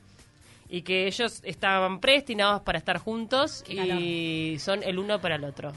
Y 0.70 0.84
que 0.84 1.08
ellos 1.08 1.42
estaban 1.44 2.00
predestinados 2.00 2.62
para 2.62 2.78
estar 2.78 3.00
juntos 3.00 3.64
Qué 3.66 3.74
y 3.74 4.60
son 4.60 4.84
el 4.84 5.00
uno 5.00 5.20
para 5.20 5.38
el 5.38 5.46
otro. 5.46 5.74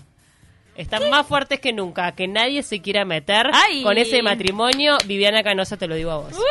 Están 0.77 1.09
más 1.11 1.27
fuertes 1.27 1.61
que 1.61 1.73
nunca. 1.73 2.13
Que 2.13 2.29
nadie 2.29 2.63
se 2.63 2.81
quiera 2.81 3.05
meter 3.05 3.51
Ay. 3.53 3.83
con 3.83 3.97
ese 3.99 4.23
matrimonio. 4.23 4.99
Viviana 5.07 5.43
Canosa, 5.43 5.77
te 5.77 5.87
lo 5.87 5.95
digo 5.95 6.11
a 6.11 6.17
vos. 6.19 6.33
¡Uh! 6.33 6.43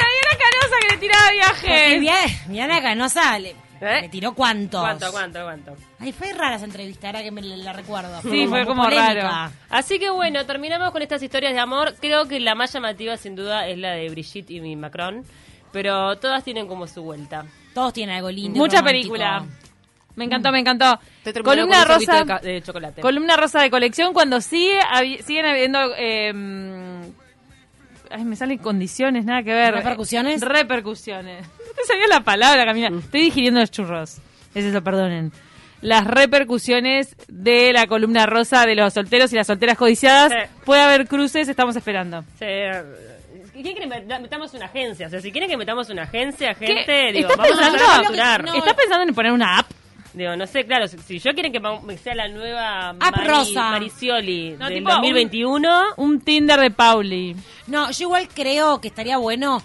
La 0.00 0.06
Diana 0.10 0.38
Canosa 0.50 0.76
que 0.80 0.94
le 0.94 1.00
tiraba 1.00 1.32
viajes. 1.32 2.00
Viana- 2.00 2.42
Viana 2.48 2.82
Canosa 2.82 3.38
le, 3.38 3.50
¿Eh? 3.50 4.00
le 4.02 4.08
tiró 4.08 4.34
cuántos. 4.34 4.80
¿Cuánto, 4.80 5.10
cuánto, 5.12 5.42
cuánto? 5.42 5.76
Ay, 6.00 6.12
fue 6.12 6.32
rara 6.32 6.56
esa 6.56 6.64
entrevista, 6.64 7.06
ahora 7.08 7.22
que 7.22 7.30
me 7.30 7.42
la, 7.42 7.56
la 7.56 7.72
recuerdo. 7.72 8.20
Sí, 8.22 8.46
fue 8.48 8.66
como 8.66 8.84
polémica. 8.84 9.14
raro. 9.22 9.52
Así 9.70 9.98
que 9.98 10.10
bueno, 10.10 10.44
terminamos 10.46 10.90
con 10.90 11.02
estas 11.02 11.22
historias 11.22 11.52
de 11.54 11.60
amor. 11.60 11.94
Creo 12.00 12.26
que 12.26 12.40
la 12.40 12.54
más 12.54 12.72
llamativa 12.72 13.16
sin 13.16 13.34
duda 13.36 13.66
es 13.68 13.78
la 13.78 13.92
de 13.92 14.08
Brigitte 14.10 14.50
y 14.50 14.76
Macron. 14.76 15.24
Pero 15.72 16.16
todas 16.18 16.44
tienen 16.44 16.68
como 16.68 16.86
su 16.86 17.02
vuelta. 17.02 17.46
Todos 17.74 17.92
tienen 17.92 18.14
algo 18.16 18.30
lindo. 18.30 18.56
Mucha 18.56 18.78
romántico. 18.78 19.14
película. 19.14 19.44
Me 20.16 20.24
encantó, 20.24 20.52
me 20.52 20.60
encantó. 20.60 20.98
Columna 21.42 21.84
rosa. 21.84 22.24
de, 22.42 22.62
chocolate. 22.62 23.00
Columna 23.00 23.36
rosa 23.36 23.60
de 23.62 23.70
colección 23.70 24.12
cuando 24.12 24.40
sigue 24.40 24.78
habi- 24.80 25.20
siguen 25.22 25.46
habiendo 25.46 25.78
eh, 25.96 26.32
ay 28.10 28.24
me 28.24 28.36
salen 28.36 28.58
condiciones 28.58 29.24
nada 29.24 29.42
que 29.42 29.52
ver 29.52 29.74
¿Repercusiones? 29.74 30.42
Eh, 30.42 30.46
repercusiones 30.46 31.42
no 31.66 31.72
te 31.74 31.84
salió 31.84 32.06
la 32.08 32.20
palabra 32.20 32.64
Camila 32.64 32.90
estoy 32.96 33.22
digiriendo 33.22 33.60
los 33.60 33.70
churros 33.70 34.18
es 34.54 34.64
eso 34.64 34.82
perdonen 34.82 35.32
las 35.80 36.06
repercusiones 36.06 37.16
de 37.28 37.72
la 37.72 37.86
columna 37.86 38.24
rosa 38.26 38.64
de 38.66 38.74
los 38.74 38.92
solteros 38.94 39.32
y 39.32 39.36
las 39.36 39.46
solteras 39.46 39.76
codiciadas 39.76 40.30
Sí. 40.32 40.38
puede 40.64 40.80
haber 40.82 41.08
cruces 41.08 41.48
estamos 41.48 41.74
esperando 41.76 42.22
Sí, 42.38 42.46
¿Quieren 43.52 43.76
que 43.76 43.86
met- 43.88 44.20
metamos 44.20 44.52
una 44.54 44.66
agencia? 44.66 45.06
O 45.06 45.10
sea, 45.10 45.20
si 45.20 45.30
quieren 45.30 45.48
que 45.48 45.56
metamos 45.56 45.88
una 45.88 46.02
agencia, 46.02 46.54
¿Qué? 46.54 46.66
gente, 46.66 47.12
digo, 47.12 47.28
¿Estás 47.30 47.36
vamos 47.36 47.56
pensando? 47.60 47.84
a. 48.52 48.56
¿estás 48.58 48.74
pensando 48.74 49.02
en 49.08 49.14
poner 49.14 49.30
una 49.30 49.58
app? 49.60 49.70
Digo, 50.14 50.36
no 50.36 50.46
sé, 50.46 50.64
claro, 50.64 50.86
si, 50.86 50.96
si 50.98 51.18
yo 51.18 51.32
quieren 51.34 51.52
que 51.52 51.98
sea 51.98 52.14
la 52.14 52.28
nueva 52.28 52.90
App 52.90 53.16
rosa. 53.26 53.70
Maricioli 53.72 54.54
No, 54.58 54.66
del 54.66 54.78
tipo 54.78 54.90
2021, 54.90 55.84
un 55.96 56.20
Tinder 56.20 56.60
de 56.60 56.70
Pauli 56.70 57.34
No, 57.66 57.90
yo 57.90 58.04
igual 58.04 58.28
creo 58.28 58.80
que 58.80 58.88
estaría 58.88 59.18
bueno. 59.18 59.60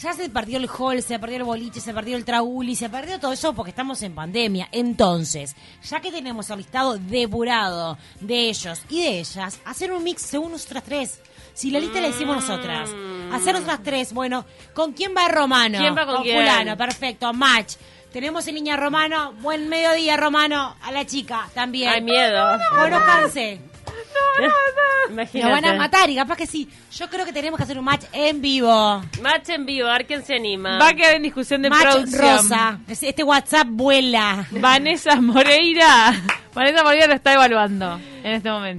Ya 0.00 0.12
se 0.14 0.28
perdió 0.30 0.58
el 0.58 0.68
hall, 0.68 1.00
se 1.00 1.16
perdió 1.20 1.36
el 1.36 1.44
boliche, 1.44 1.80
se 1.80 1.94
perdió 1.94 2.16
el 2.16 2.24
trauli, 2.24 2.74
se 2.74 2.88
perdió 2.88 3.20
todo 3.20 3.32
eso 3.32 3.52
porque 3.54 3.70
estamos 3.70 4.02
en 4.02 4.16
pandemia. 4.16 4.68
Entonces, 4.72 5.54
ya 5.84 6.00
que 6.00 6.10
tenemos 6.10 6.50
el 6.50 6.58
listado 6.58 6.98
depurado 6.98 7.96
de 8.18 8.48
ellos 8.48 8.82
y 8.88 9.02
de 9.02 9.20
ellas, 9.20 9.60
hacer 9.64 9.92
un 9.92 10.02
mix 10.02 10.22
según 10.22 10.52
nosotras 10.52 10.82
tres. 10.84 11.20
Si 11.54 11.70
la 11.70 11.78
lista 11.78 12.00
la 12.00 12.08
hicimos 12.08 12.34
nosotras, 12.36 12.90
hacer 13.32 13.54
nosotras 13.54 13.80
tres, 13.84 14.12
bueno, 14.12 14.44
¿con 14.74 14.92
quién 14.92 15.14
va 15.16 15.28
Romano? 15.28 15.78
¿Quién 15.78 15.96
va 15.96 16.04
con 16.06 16.22
quién? 16.22 16.38
fulano, 16.38 16.76
perfecto, 16.76 17.32
match. 17.32 17.74
Tenemos 18.12 18.46
en 18.46 18.56
línea 18.56 18.76
Romano, 18.76 19.32
buen 19.40 19.68
mediodía 19.68 20.16
Romano, 20.16 20.76
a 20.82 20.92
la 20.92 21.06
chica 21.06 21.48
también. 21.54 21.88
hay 21.90 22.02
miedo. 22.02 22.58
Conozcanse. 22.74 23.60
Imagínate. 25.10 25.50
Nos 25.52 25.62
van 25.62 25.64
a 25.74 25.78
matar 25.78 26.08
y 26.10 26.16
capaz 26.16 26.36
que 26.36 26.46
sí. 26.46 26.68
Yo 26.92 27.08
creo 27.10 27.24
que 27.24 27.32
tenemos 27.32 27.58
que 27.58 27.64
hacer 27.64 27.78
un 27.78 27.84
match 27.84 28.04
en 28.12 28.40
vivo. 28.40 29.02
Match 29.20 29.48
en 29.50 29.66
vivo, 29.66 29.88
a 29.88 29.92
ver 29.94 30.06
quién 30.06 30.24
se 30.24 30.34
anima. 30.36 30.78
Va 30.78 30.88
a 30.88 30.94
quedar 30.94 31.14
en 31.16 31.22
discusión 31.22 31.60
de 31.62 31.70
match 31.70 31.82
producción. 31.82 32.22
rosa. 32.22 32.78
Es- 32.88 33.02
Este 33.02 33.22
WhatsApp 33.24 33.66
vuela. 33.70 34.46
Vanessa 34.50 35.16
Moreira. 35.20 36.14
Vanessa 36.54 36.82
Moreira 36.82 37.06
lo 37.06 37.14
está 37.14 37.32
evaluando 37.34 37.98
en 38.22 38.32
este 38.32 38.50
momento. 38.50 38.70